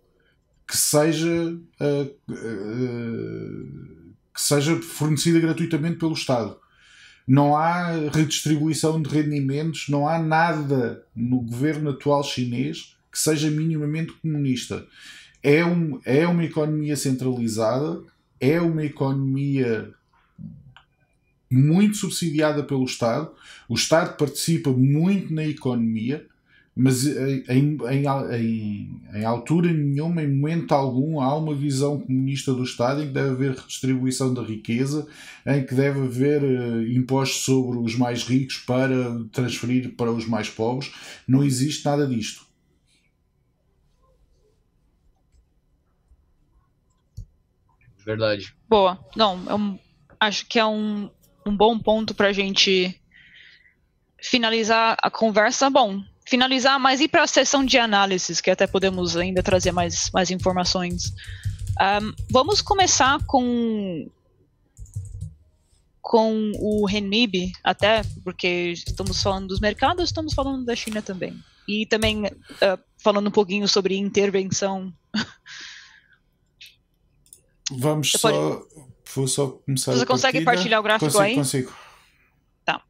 [0.68, 6.58] que seja, uh, uh, que seja fornecida gratuitamente pelo Estado.
[7.26, 14.12] Não há redistribuição de rendimentos, não há nada no governo atual chinês que seja minimamente
[14.12, 14.86] comunista.
[15.42, 18.02] É, um, é uma economia centralizada,
[18.40, 19.92] é uma economia
[21.50, 23.30] muito subsidiada pelo Estado.
[23.68, 26.26] O Estado participa muito na economia,
[26.76, 32.62] mas em, em, em, em, altura nenhuma, em momento algum, há uma visão comunista do
[32.62, 35.06] Estado em que deve haver redistribuição da riqueza,
[35.44, 40.48] em que deve haver uh, impostos sobre os mais ricos para transferir para os mais
[40.48, 40.92] pobres.
[41.26, 42.47] Não existe nada disto.
[48.08, 48.54] Verdade.
[48.66, 48.98] Boa.
[49.14, 49.78] Não, eu
[50.18, 51.10] acho que é um,
[51.44, 52.98] um bom ponto para a gente
[54.18, 55.68] finalizar a conversa.
[55.68, 60.10] Bom, finalizar, mas ir para a sessão de análises, que até podemos ainda trazer mais,
[60.10, 61.12] mais informações.
[61.78, 64.10] Um, vamos começar com
[66.00, 71.38] com o Renib, até porque estamos falando dos mercados, estamos falando da China também.
[71.68, 74.90] E também uh, falando um pouquinho sobre intervenção.
[77.70, 78.66] Vamos Você só.
[79.14, 81.34] Vou só começar Você consegue partilhar o gráfico consigo, aí?
[81.34, 81.72] Consigo.
[82.64, 82.82] Tá.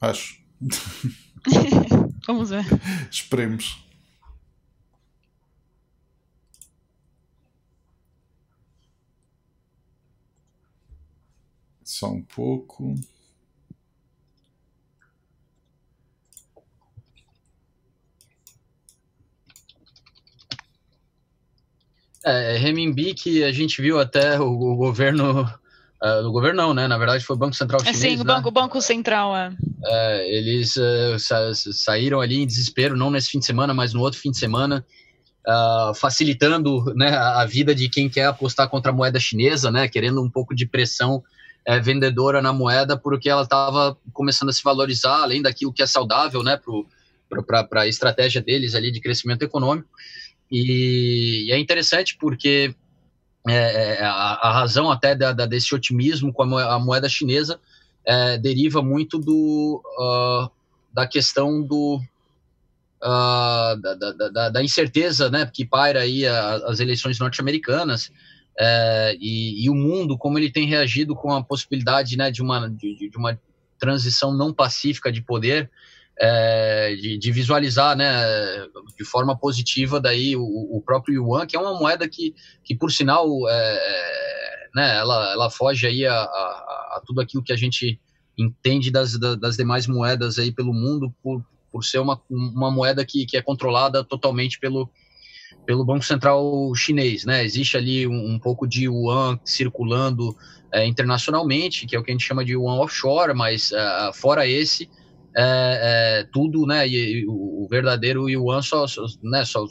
[0.00, 0.42] Acho.
[2.26, 2.64] Vamos ver.
[3.10, 3.78] Esperemos.
[11.84, 12.94] Só um pouco.
[22.24, 25.42] É, Renminbi que a gente viu até o, o governo
[26.02, 26.86] uh, do governo não, né?
[26.86, 27.96] Na verdade foi o Banco Central chinês.
[27.96, 28.52] É, sim, o Banco, né?
[28.52, 29.52] Banco Central, é.
[29.84, 34.00] é eles uh, sa saíram ali em desespero, não nesse fim de semana, mas no
[34.00, 34.84] outro fim de semana,
[35.46, 39.88] uh, facilitando né, a vida de quem quer apostar contra a moeda chinesa, né?
[39.88, 41.22] Querendo um pouco de pressão
[41.64, 45.86] é, vendedora na moeda, porque ela estava começando a se valorizar, além daquilo que é
[45.86, 46.60] saudável, né?
[47.46, 49.88] Para a estratégia deles ali de crescimento econômico.
[50.52, 52.74] E, e é interessante porque
[53.48, 57.58] é, é, a, a, razão até da, da, desse otimismo com a moeda chinesa
[58.06, 60.50] é, deriva muito do, uh,
[60.92, 62.00] da questão do,
[63.02, 63.94] uh, da,
[64.30, 68.12] da, da, incerteza né, que paira aí a, as eleições norte-americanas
[68.58, 72.68] é, e, e, o mundo, como ele tem reagido com a possibilidade né, de, uma,
[72.68, 73.40] de, de uma
[73.78, 75.70] transição não pacífica de poder,
[76.18, 78.12] é, de, de, visualizar né,
[78.96, 82.92] de forma positiva daí o, o, próprio yuan, que é uma moeda que, que por
[82.92, 87.98] sinal, é, né, ela, ela foge aí a, a, a, tudo aquilo que a gente
[88.38, 93.26] entende das, das demais moedas aí pelo mundo, por, por ser uma, uma moeda que,
[93.26, 94.90] que é controlada totalmente pelo,
[95.66, 97.44] pelo Banco Central chinês, né?
[97.44, 100.36] Existe ali um, um pouco de yuan circulando
[100.72, 104.46] é, internacionalmente, que é o que a gente chama de yuan offshore, mas uh, fora
[104.46, 104.88] esse,
[105.36, 106.86] é, é, tudo, né?
[106.86, 109.64] E, e o, verdadeiro yuan só, só, né, só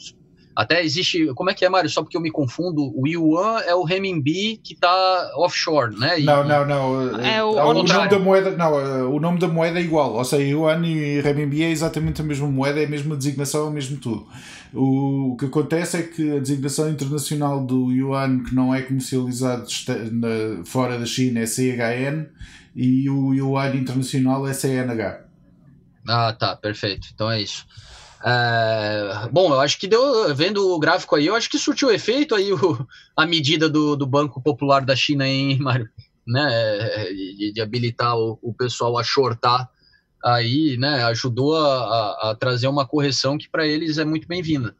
[0.56, 1.34] até existe.
[1.34, 1.90] Como é que é, Mário?
[1.90, 6.20] Só porque eu me confundo, o Yuan é o renminbi que está offshore, né?
[6.20, 7.20] E, não, não, não.
[7.20, 10.14] É o, o nome da moeda, não, é, o nome da moeda é igual.
[10.14, 13.70] Ou seja, Yuan e renminbi é exatamente a mesma moeda, é a mesma designação, é
[13.70, 14.28] o mesmo tudo.
[14.74, 19.66] O, o que acontece é que a designação internacional do Yuan, que não é comercializado
[20.66, 22.26] fora da China, é CHN
[22.76, 25.31] e o Yuan internacional é CNH.
[26.08, 27.08] Ah, tá, perfeito.
[27.14, 27.66] Então é isso.
[28.24, 32.36] É, bom, eu acho que deu, vendo o gráfico aí, eu acho que surtiu efeito
[32.36, 32.88] aí o,
[33.18, 35.90] a medida do, do Banco Popular da China em Mário,
[36.26, 39.68] né, de, de habilitar o, o, pessoal a shortar
[40.24, 44.76] aí, né, ajudou a, a, a trazer uma correção que para eles é muito bem-vinda.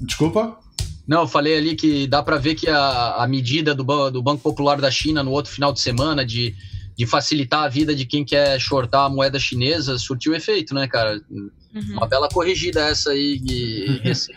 [0.00, 0.58] Desculpa?
[1.06, 4.42] Não, eu falei ali que dá para ver que a, a medida do, do Banco
[4.42, 6.54] Popular da China no outro final de semana de
[6.98, 11.22] de facilitar a vida de quem quer shortar a moeda chinesa, surtiu efeito, né, cara?
[11.30, 11.50] Uhum.
[11.92, 13.36] Uma bela corrigida essa aí
[14.02, 14.36] recente.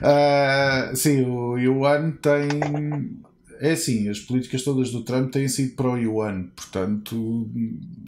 [0.00, 3.18] uh, sim, o Yuan tem.
[3.60, 7.50] É assim, as políticas todas do Trump têm sido para o Yuan, portanto,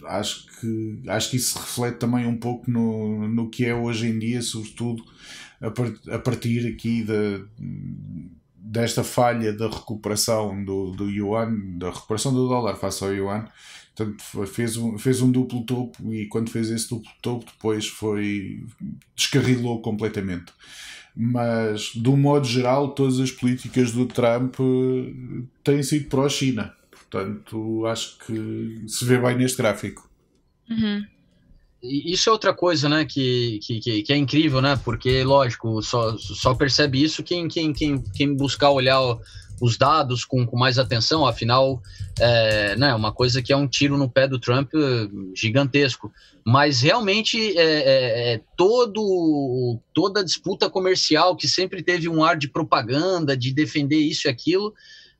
[0.05, 4.17] acho que, acho que isso reflete também um pouco no, no que é hoje em
[4.17, 5.03] dia, sobretudo
[5.61, 7.45] a, a partir aqui da
[8.71, 13.45] desta falha da recuperação do, do yuan, da recuperação do dólar face ao yuan,
[14.05, 18.63] Portanto, fez um, fez um duplo topo e quando fez esse duplo topo, depois foi.
[19.15, 20.51] descarrilou completamente.
[21.15, 26.73] Mas, de um modo geral, todas as políticas do Trump eh, têm sido pró-China.
[26.89, 30.09] Portanto, acho que se vê bem neste gráfico.
[30.69, 31.03] Uhum.
[31.83, 36.53] Isso é outra coisa, né, que, que, que, é incrível, né, porque, lógico, só, só
[36.53, 38.99] percebe isso quem, quem, quem, quem buscar olhar
[39.61, 41.81] os dados com, com mais atenção, afinal,
[42.19, 46.11] é né, uma coisa que é um tiro no pé do Trump eh, gigantesco.
[46.43, 52.49] Mas realmente é, é, é todo, toda disputa comercial que sempre teve um ar de
[52.49, 54.73] propaganda, de defender isso e aquilo,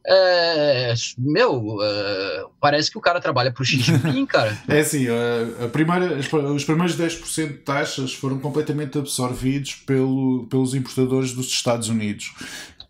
[0.07, 3.79] é, meu, é, parece que o cara trabalha para o Xi
[4.25, 4.57] cara.
[4.67, 10.73] é assim, a, a primeira, os primeiros 10% de taxas foram completamente absorvidos pelo, pelos
[10.73, 12.33] importadores dos Estados Unidos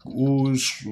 [0.03, 0.83] os,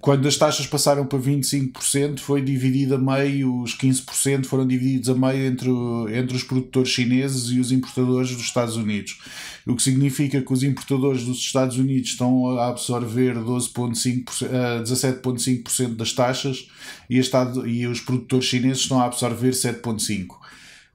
[0.00, 5.14] quando as taxas passaram para 25%, foi dividido a meio, os 15% foram divididos a
[5.14, 5.68] meio entre,
[6.16, 9.20] entre os produtores chineses e os importadores dos Estados Unidos.
[9.66, 16.68] O que significa que os importadores dos Estados Unidos estão a absorver 17,5% das taxas
[17.08, 20.28] e, Estado, e os produtores chineses estão a absorver 7,5%.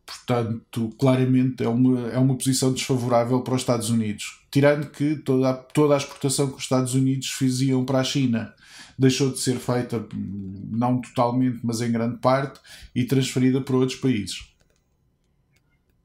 [0.05, 4.38] Portanto, claramente é uma, é uma posição desfavorável para os Estados Unidos.
[4.51, 8.53] Tirando que toda a, toda a exportação que os Estados Unidos faziam para a China
[8.97, 12.59] deixou de ser feita, não totalmente, mas em grande parte,
[12.93, 14.49] e transferida para outros países.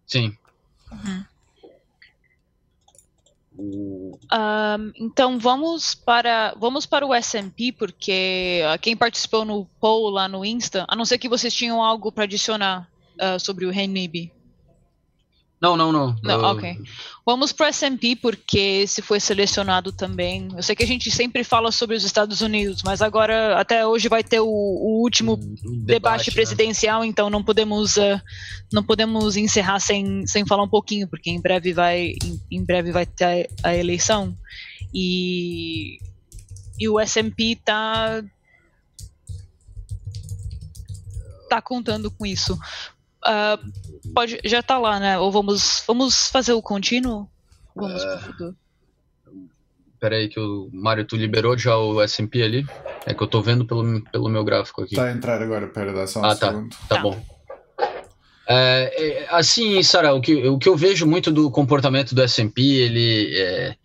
[0.07, 0.37] Sim.
[0.93, 1.25] Uhum.
[3.57, 10.27] Um, então vamos para vamos para o S&P porque uh, quem participou no poll lá
[10.29, 14.33] no Insta, a não ser que vocês tinham algo para adicionar uh, sobre o renminbi?
[15.65, 16.15] Não, não, não.
[16.23, 16.79] Não, ok.
[17.25, 20.49] Vamos para o S&P porque esse foi selecionado também.
[20.55, 24.07] Eu sei que a gente sempre fala sobre os Estados Unidos, mas agora até hoje
[24.07, 26.35] vai ter o, o último debate, debate né?
[26.35, 27.07] presidencial, né?
[27.07, 28.21] então não podemos uh,
[28.71, 32.93] não podemos encerrar sem, sem falar um pouquinho, porque em breve vai em, em breve
[32.93, 34.37] vai ter a, a eleição
[34.93, 35.97] e
[36.79, 38.23] e o S&P tá
[41.49, 42.59] tá contando com isso.
[43.27, 45.19] Uh, pode, já tá lá, né?
[45.19, 47.29] Ou vamos, vamos fazer o contínuo?
[47.75, 48.57] Vamos uh, pro futuro.
[49.99, 52.67] Peraí que o Mário, tu liberou já o S&P ali?
[53.07, 54.95] É que eu tô vendo pelo, pelo meu gráfico aqui.
[54.95, 56.69] Tá a entrar agora, pera, dá só um ah, tá, segundo.
[56.69, 57.35] Tá, tá bom.
[58.47, 62.63] É, é, assim, Sara, o que, o que eu vejo muito do comportamento do S&P,
[62.63, 63.77] ele é,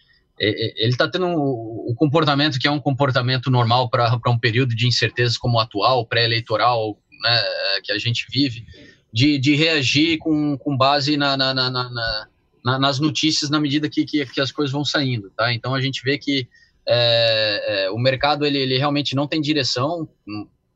[0.41, 4.75] é, é ele está tendo o comportamento que é um comportamento normal para um período
[4.75, 7.43] de incerteza como o atual, pré-eleitoral, né,
[7.83, 8.65] que a gente vive,
[9.11, 14.05] de, de reagir com, com base na, na, na, na, nas notícias na medida que,
[14.05, 15.53] que, que, as coisas vão saindo, tá?
[15.53, 16.47] Então a gente vê que
[16.87, 20.07] é, é, o mercado ele, ele realmente não tem direção,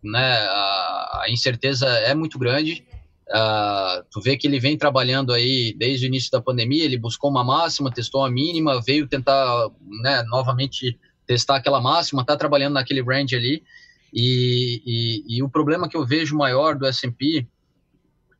[0.03, 0.33] né?
[0.47, 2.85] A, a incerteza é muito grande.
[3.29, 7.31] Uh, tu vê que ele vem trabalhando aí desde o início da pandemia, ele buscou
[7.31, 9.69] uma máxima, testou a mínima, veio tentar
[10.03, 13.63] né, novamente testar aquela máxima, está trabalhando naquele range ali.
[14.13, 17.47] E, e, e, o problema que eu vejo maior do S&P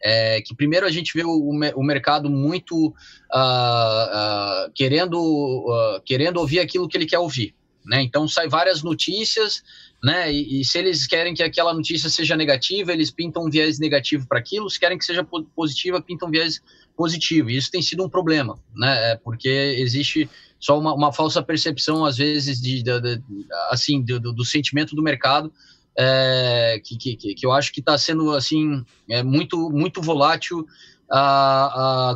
[0.04, 2.92] é que primeiro a gente vê o, o mercado muito uh,
[3.34, 7.56] uh, querendo, uh, querendo ouvir aquilo que ele quer ouvir.
[7.86, 8.02] Né?
[8.02, 9.62] Então sai várias notícias,
[10.02, 10.32] né?
[10.32, 14.28] E, e, se eles querem que aquela notícia seja negativa, eles pintam um viés negativo
[14.28, 14.70] para aquilo.
[14.70, 15.26] Se querem que seja
[15.56, 16.62] positiva, pintam um viés
[16.96, 17.50] positivo.
[17.50, 19.12] E isso tem sido um problema, né?
[19.12, 20.30] É porque existe
[20.60, 23.22] só uma, uma falsa percepção às vezes de, de, de
[23.70, 25.52] assim do, do, sentimento do mercado
[25.98, 30.66] é, que, que, que, eu acho que está sendo assim é muito muito volátil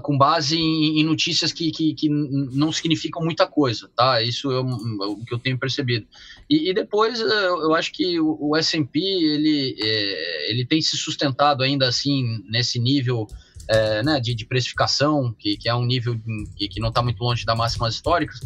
[0.02, 4.22] com base em, em notícias que, que, que, não significam muita coisa, tá?
[4.24, 6.08] Isso é, o que eu tenho percebido.
[6.50, 11.62] E, e depois eu acho que o, o S&P ele é, ele tem se sustentado
[11.62, 13.28] ainda assim nesse nível
[13.70, 16.20] é, né, de, de, precificação que, que é um nível
[16.56, 18.40] que, que não está muito longe da máximas históricas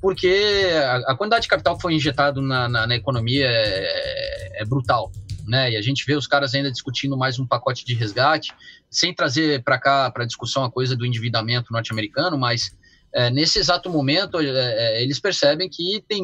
[0.00, 4.64] porque a, a, quantidade de capital que foi injetado na, na, na economia é, é,
[4.64, 5.12] brutal.
[5.46, 5.72] Né?
[5.72, 8.52] E a gente vê os caras ainda discutindo mais um pacote de resgate,
[8.90, 12.74] sem trazer para cá, para discussão, a coisa do endividamento norte-americano, mas
[13.12, 16.22] é, nesse exato momento é, é eles percebem que tem,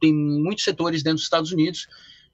[0.00, 1.86] tem muitos setores dentro dos Estados Unidos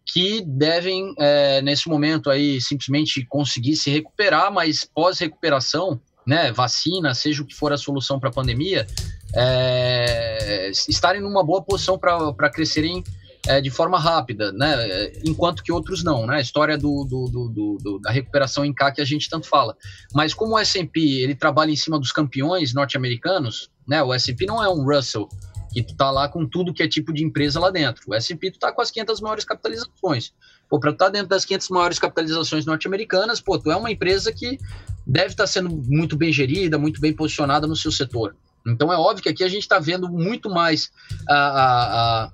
[0.04, 7.42] que devem, é, nesse momento aí, simplesmente conseguir se recuperar, mas pós-recuperação, né, vacina, seja
[7.42, 8.86] o que for a solução para a pandemia,
[9.34, 13.02] é, estarem numa boa posição para crescerem
[13.46, 15.12] é, de forma rápida, né?
[15.24, 16.26] enquanto que outros não.
[16.26, 16.36] Né?
[16.36, 19.76] A história do, do, do, do da recuperação em K que a gente tanto fala.
[20.14, 24.02] Mas como o S&P ele trabalha em cima dos campeões norte-americanos, né?
[24.02, 25.28] o S&P não é um Russell,
[25.72, 28.02] que tu tá lá com tudo que é tipo de empresa lá dentro.
[28.08, 30.32] O S&P tu tá com as 500 maiores capitalizações.
[30.68, 34.32] Pô, para estar tá dentro das 500 maiores capitalizações norte-americanas, pô, tu é uma empresa
[34.32, 34.58] que
[35.06, 38.36] deve estar tá sendo muito bem gerida, muito bem posicionada no seu setor.
[38.66, 40.90] Então é óbvio que aqui a gente está vendo muito mais
[41.28, 42.24] a, a,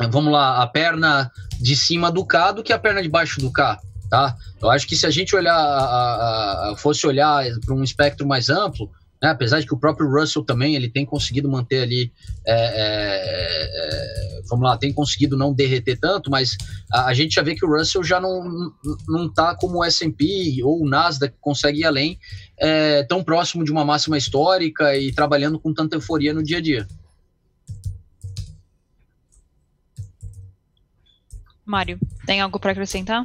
[0.00, 1.30] a, vamos lá, a perna
[1.60, 4.36] de cima do K do que a perna de baixo do K, tá?
[4.60, 8.90] Eu acho que se a gente olhar, fosse olhar para um espectro mais amplo,
[9.22, 12.12] né, apesar de que o próprio Russell também ele tem conseguido manter ali,
[12.46, 16.56] é, é, é, vamos lá, tem conseguido não derreter tanto, mas
[16.92, 18.72] a, a, gente já vê que o Russell já não
[19.08, 22.18] não está como o S&P ou o Nasdaq consegue ir além,
[22.56, 26.60] é, tão próximo de uma máxima histórica e trabalhando com tanta euforia no dia a
[26.60, 26.88] dia.
[31.64, 33.24] Mário, tem algo para acrescentar?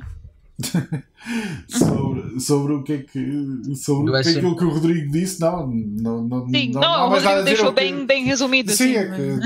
[1.67, 5.41] sobre, sobre o que é que sobre o que é aquilo que o Rodrigo disse,
[5.41, 8.71] não, não, não, sim, não, não, não o Rodrigo deixou bem, bem resumido.
[8.71, 9.39] Sim, assim, é que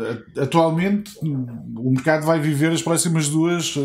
[0.00, 3.82] eh, atualmente o mercado vai viver as próximas duas uh,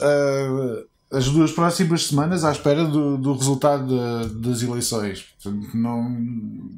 [0.00, 5.26] uh, as duas próximas semanas à espera do, do resultado de, das eleições.
[5.42, 6.06] Portanto, não,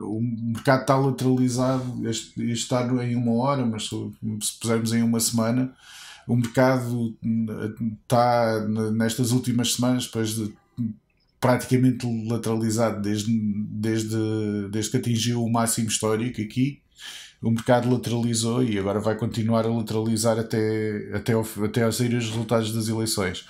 [0.01, 3.97] o mercado está lateralizado, este, este está em uma hora, mas se,
[4.43, 5.73] se pusermos em uma semana,
[6.27, 7.17] o mercado
[8.03, 10.55] está nestas últimas semanas, depois de
[11.41, 13.31] praticamente lateralizado desde,
[13.69, 16.81] desde, desde que atingiu o máximo histórico aqui.
[17.43, 22.73] O mercado lateralizou e agora vai continuar a lateralizar até, até, até sair os resultados
[22.73, 23.45] das eleições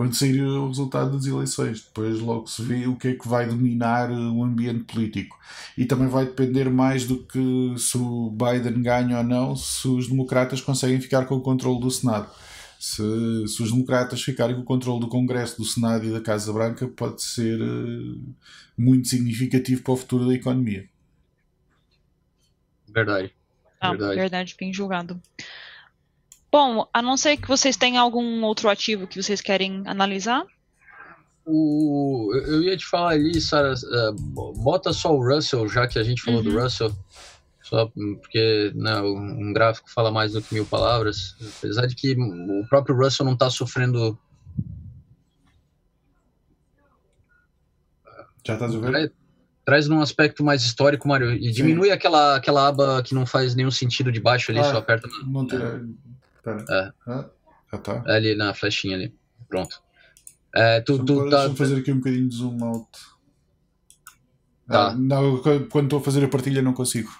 [0.00, 1.82] quando sair o resultado das eleições.
[1.82, 5.38] Depois logo se vê o que é que vai dominar o ambiente político.
[5.76, 10.08] E também vai depender mais do que se o Biden ganha ou não, se os
[10.08, 12.30] democratas conseguem ficar com o controle do Senado.
[12.78, 13.02] Se,
[13.46, 16.88] se os democratas ficarem com o controle do Congresso, do Senado e da Casa Branca,
[16.88, 18.34] pode ser uh,
[18.78, 20.88] muito significativo para o futuro da economia.
[22.88, 23.34] Verdade.
[23.78, 24.16] Ah, verdade.
[24.16, 25.20] verdade, bem julgado.
[26.52, 30.44] Bom, a não ser que vocês tenham algum outro ativo que vocês querem analisar.
[31.46, 36.02] O, eu ia te falar ali, Sara, uh, bota só o Russell, já que a
[36.02, 36.50] gente falou uhum.
[36.50, 36.92] do Russell,
[37.62, 42.66] só porque né, um gráfico fala mais do que mil palavras, apesar de que o
[42.68, 44.18] próprio Russell não está sofrendo.
[48.44, 49.12] Já está vendo?
[49.64, 51.52] Traz num aspecto mais histórico, Mário, e Sim.
[51.52, 55.08] diminui aquela, aquela aba que não faz nenhum sentido de baixo ali, ah, só aperta.
[55.24, 55.94] Não, não,
[56.42, 56.64] Pera.
[56.68, 56.92] É.
[57.06, 57.30] Ah,
[57.72, 58.04] já tá.
[58.06, 59.14] É ali na flechinha ali.
[59.48, 59.82] Pronto.
[60.54, 61.38] É, tu, tu, tá...
[61.38, 62.88] Deixa-me fazer aqui um bocadinho de zoom out.
[64.66, 64.88] Tá.
[64.88, 65.38] Ah, não,
[65.68, 67.10] quando estou a fazer a partilha não consigo.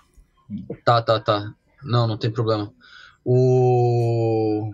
[0.85, 1.55] Tá, tá, tá.
[1.83, 2.73] Não, não tem problema.
[3.25, 4.73] O...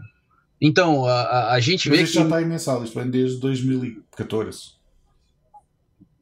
[0.60, 2.18] Então, a, a, gente Mas vê isto que...
[2.18, 4.76] já está em mensal, isto vem desde 2014.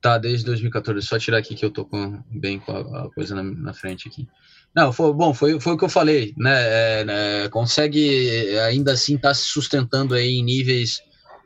[0.00, 1.06] Tá, desde 2014.
[1.06, 4.08] Só tirar aqui que eu tô com, bem com a, a coisa na, na, frente
[4.08, 4.28] aqui.
[4.74, 7.00] Não, foi bom, foi, foi o que eu falei, né?
[7.00, 11.00] É, né consegue ainda assim estar tá se sustentando aí em níveis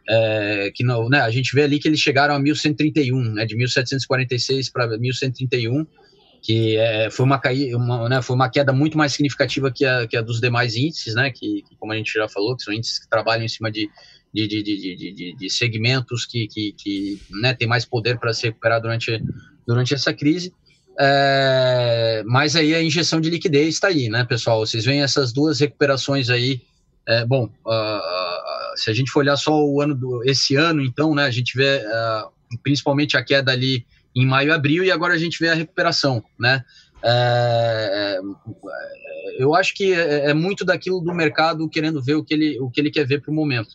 [0.08, 1.20] é, que não, né?
[1.20, 3.44] A gente vê ali que eles chegaram a 1131, né?
[3.44, 5.86] De 1746 para 1131,
[6.42, 7.40] que é, foi uma,
[7.74, 11.14] uma, né, foi uma queda muito mais significativa que a, que a dos demais índices,
[11.14, 11.30] né?
[11.30, 13.90] Que, que, como a gente já falou, que são índices que trabalham em cima de
[14.32, 18.46] de, de, de, de, de segmentos que, que, que né, tem mais poder para se
[18.46, 19.22] recuperar durante,
[19.66, 20.52] durante essa crise.
[21.00, 24.66] É, mas aí a injeção de liquidez está aí, né, pessoal?
[24.66, 26.60] Vocês veem essas duas recuperações aí.
[27.06, 31.14] É, bom, uh, se a gente for olhar só o ano do, esse ano, então,
[31.14, 35.14] né, a gente vê uh, principalmente a queda ali em maio e abril, e agora
[35.14, 36.64] a gente vê a recuperação, né?
[37.02, 38.20] É, é
[39.38, 42.68] eu acho que é, é, muito daquilo do mercado querendo ver o que ele, o
[42.68, 43.68] que ele quer ver para o momento.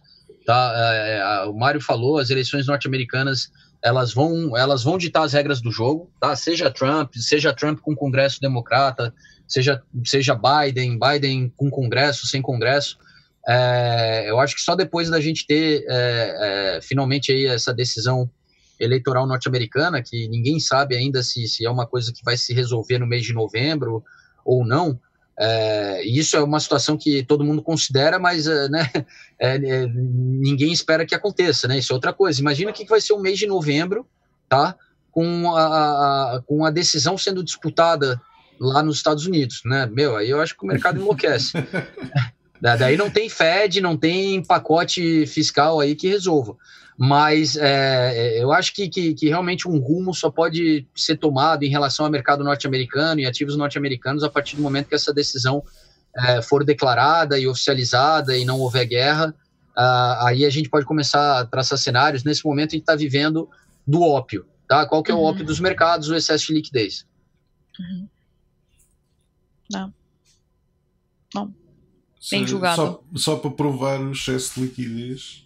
[0.45, 1.45] Tá?
[1.47, 3.49] O Mário falou, as eleições norte-americanas
[3.84, 6.34] elas vão, elas vão ditar as regras do jogo, tá?
[6.36, 9.13] Seja Trump, seja Trump com Congresso Democrata,
[9.45, 12.97] seja, seja Biden, Biden com Congresso, sem Congresso.
[13.45, 18.29] É, eu acho que só depois da gente ter é, é, finalmente aí essa decisão
[18.79, 22.99] eleitoral norte-americana, que ninguém sabe ainda se, se é uma coisa que vai se resolver
[22.99, 24.01] no mês de novembro
[24.45, 24.97] ou não,
[25.39, 28.89] é, isso é uma situação que todo mundo considera, mas é, né,
[29.39, 31.77] é, é, ninguém espera que aconteça, né?
[31.77, 32.39] Isso é outra coisa.
[32.39, 34.07] Imagina o que vai ser o mês de novembro,
[34.47, 34.75] tá?
[35.11, 35.65] Com a,
[36.36, 38.21] a, com a decisão sendo disputada
[38.59, 39.86] lá nos Estados Unidos, né?
[39.88, 41.53] Meu, aí eu acho que o mercado enlouquece.
[42.64, 46.55] Daí não tem Fed, não tem pacote fiscal aí que resolva.
[46.97, 51.70] Mas é, eu acho que, que, que, realmente um rumo só pode ser tomado em
[51.70, 55.61] relação ao mercado norte-americano e ativos norte-americanos a partir do momento que essa decisão
[56.16, 59.36] é, for declarada e oficializada e não houver guerra.
[59.76, 62.24] Uh, aí a gente pode começar a traçar cenários.
[62.24, 63.49] Nesse momento a gente está vivendo
[63.86, 64.45] do ópio.
[64.70, 64.86] Tá?
[64.86, 65.24] Qual que é o uhum.
[65.26, 66.07] ópio dos mercados?
[66.07, 67.05] O excesso de liquidez.
[67.78, 68.07] Uhum.
[69.70, 69.93] Não.
[71.36, 71.62] Não.
[72.32, 72.76] Bem julgado.
[72.76, 75.43] Só, só para provar o excesso de liquidez.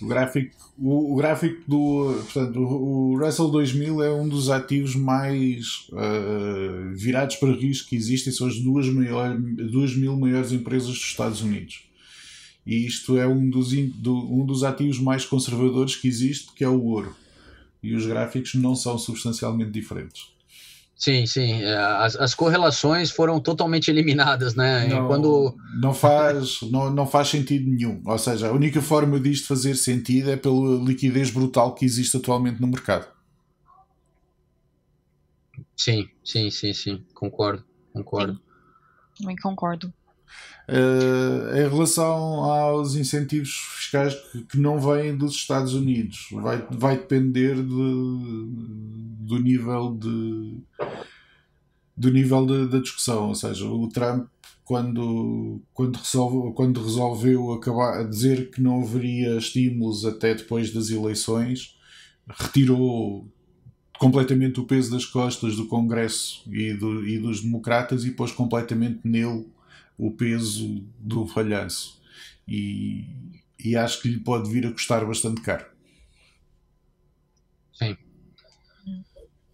[0.00, 2.14] O gráfico, o, o, gráfico do.
[2.24, 7.96] Portanto, o, o Russell 2000 é um dos ativos mais uh, virados para risco que
[7.96, 8.32] existem.
[8.32, 11.84] São as duas, maior, duas mil maiores empresas dos Estados Unidos.
[12.64, 16.68] E isto é um dos, do, um dos ativos mais conservadores que existe, que é
[16.68, 17.14] o ouro.
[17.82, 20.39] E os gráficos não são substancialmente diferentes.
[21.00, 21.62] Sim, sim.
[21.62, 24.86] É, as, as correlações foram totalmente eliminadas, né?
[24.86, 25.56] Não, quando...
[25.80, 28.02] não, faz, não, não faz sentido nenhum.
[28.04, 32.60] Ou seja, a única forma disto fazer sentido é pela liquidez brutal que existe atualmente
[32.60, 33.08] no mercado.
[35.74, 37.02] Sim, sim, sim, sim.
[37.14, 38.34] Concordo, concordo.
[38.34, 38.40] Sim.
[39.22, 39.90] Também concordo.
[40.70, 46.96] Uh, em relação aos incentivos fiscais que, que, não vêm dos Estados Unidos, vai, vai
[46.96, 50.58] depender de, do nível de
[51.96, 54.26] do nível da discussão, ou seja, o Trump
[54.70, 61.76] quando, quando, resolve, quando resolveu acabar, dizer que não haveria estímulos até depois das eleições,
[62.28, 63.26] retirou
[63.98, 69.00] completamente o peso das costas do Congresso e, do, e dos democratas e pôs completamente
[69.02, 69.44] nele
[70.00, 72.00] o peso do falhanço.
[72.48, 73.04] E,
[73.62, 75.66] e acho que lhe pode vir a custar bastante caro.
[77.72, 77.96] Sim.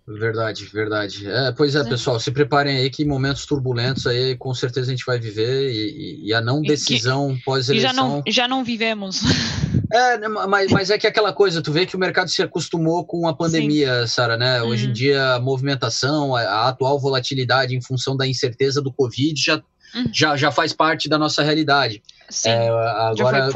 [0.06, 1.28] Verdade, verdade.
[1.28, 5.04] É, pois é, pessoal, se preparem aí que momentos turbulentos aí com certeza a gente
[5.04, 7.90] vai viver e, e a não decisão pós-eleição.
[7.90, 9.20] Já não, já não vivemos.
[9.92, 13.04] É, né, mas, mas é que aquela coisa, tu vê que o mercado se acostumou
[13.04, 14.60] com a pandemia, Sara, né?
[14.60, 14.92] Hoje em uhum.
[14.92, 19.62] dia a movimentação, a, a, atual volatilidade em função da incerteza do Covid já
[19.96, 20.10] uhum.
[20.12, 22.02] já, já faz parte da nossa realidade.
[22.28, 23.50] Sim, é, agora,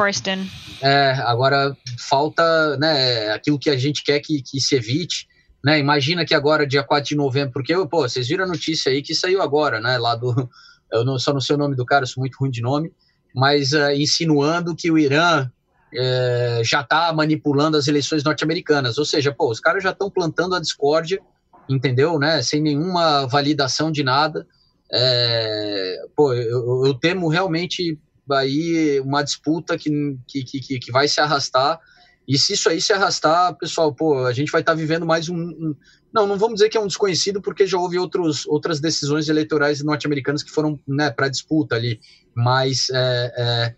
[0.81, 5.29] é, agora falta né, aquilo que a gente quer que, que se evite.
[5.65, 5.79] Né?
[5.79, 9.15] Imagina que agora, dia 4 de novembro, porque pô, vocês viram a notícia aí que
[9.15, 9.99] saiu agora, né?
[9.99, 10.33] Lá do.
[10.91, 12.91] Eu não, só não sei o nome do cara, sou muito ruim de nome,
[13.33, 15.49] mas uh, insinuando que o Irã
[15.95, 18.99] é, já está manipulando as eleições norte-americanas.
[18.99, 21.21] Ou seja, pô, os caras já estão plantando a discórdia,
[21.69, 22.19] entendeu?
[22.19, 22.43] Né?
[22.43, 24.47] Sem nenhuma validação de nada.
[24.93, 27.99] É, pô, eu, eu, temo realmente
[28.33, 29.91] aí uma disputa que,
[30.27, 31.79] que, que, que, vai se arrastar.
[32.27, 35.29] E se isso aí se arrastar, pessoal, pô, a gente vai estar tá vivendo mais
[35.29, 35.75] um, um,
[36.13, 39.83] Não, não vamos dizer que é um desconhecido, porque já houve outros, outras decisões eleitorais
[39.83, 42.01] norte-americanas que foram né, para disputa ali.
[42.35, 43.75] Mas, é, é,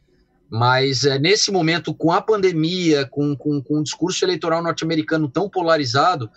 [0.51, 5.49] mas é, nesse momento, com a pandemia, com, com, com o discurso eleitoral norte-americano tão
[5.49, 6.31] polarizado,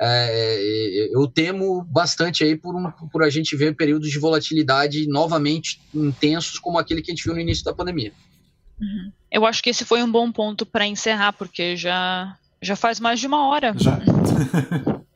[0.00, 5.80] é, eu temo bastante aí por, um, por a gente ver períodos de volatilidade novamente
[5.94, 8.12] intensos como aquele que a gente viu no início da pandemia.
[8.80, 9.10] Uhum.
[9.30, 13.20] Eu acho que esse foi um bom ponto para encerrar, porque já, já faz mais
[13.20, 13.74] de uma hora.
[13.76, 13.98] Já.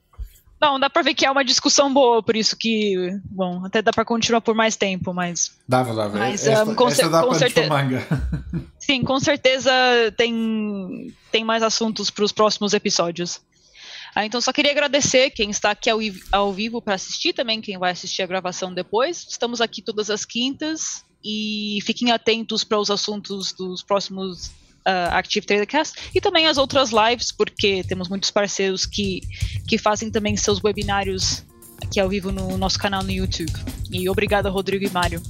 [0.60, 3.92] Não, dá para ver que é uma discussão boa, por isso que, bom, até dá
[3.92, 5.52] para continuar por mais tempo, mas.
[5.66, 6.18] Dava, dava.
[6.18, 7.68] Mas, esta, um, com, esta dá com certeza.
[7.68, 8.06] manga.
[8.78, 9.72] Sim, com certeza
[10.18, 13.40] tem, tem mais assuntos para os próximos episódios.
[14.20, 15.98] Ah, então, só queria agradecer quem está aqui ao,
[16.30, 19.26] ao vivo para assistir, também quem vai assistir a gravação depois.
[19.26, 24.48] Estamos aqui todas as quintas e fiquem atentos para os assuntos dos próximos
[24.86, 29.22] uh, Active Tradercast e também as outras lives, porque temos muitos parceiros que,
[29.66, 31.42] que fazem também seus webinários
[31.82, 33.50] aqui ao vivo no nosso canal no YouTube.
[33.90, 35.22] E obrigada, Rodrigo e Mário.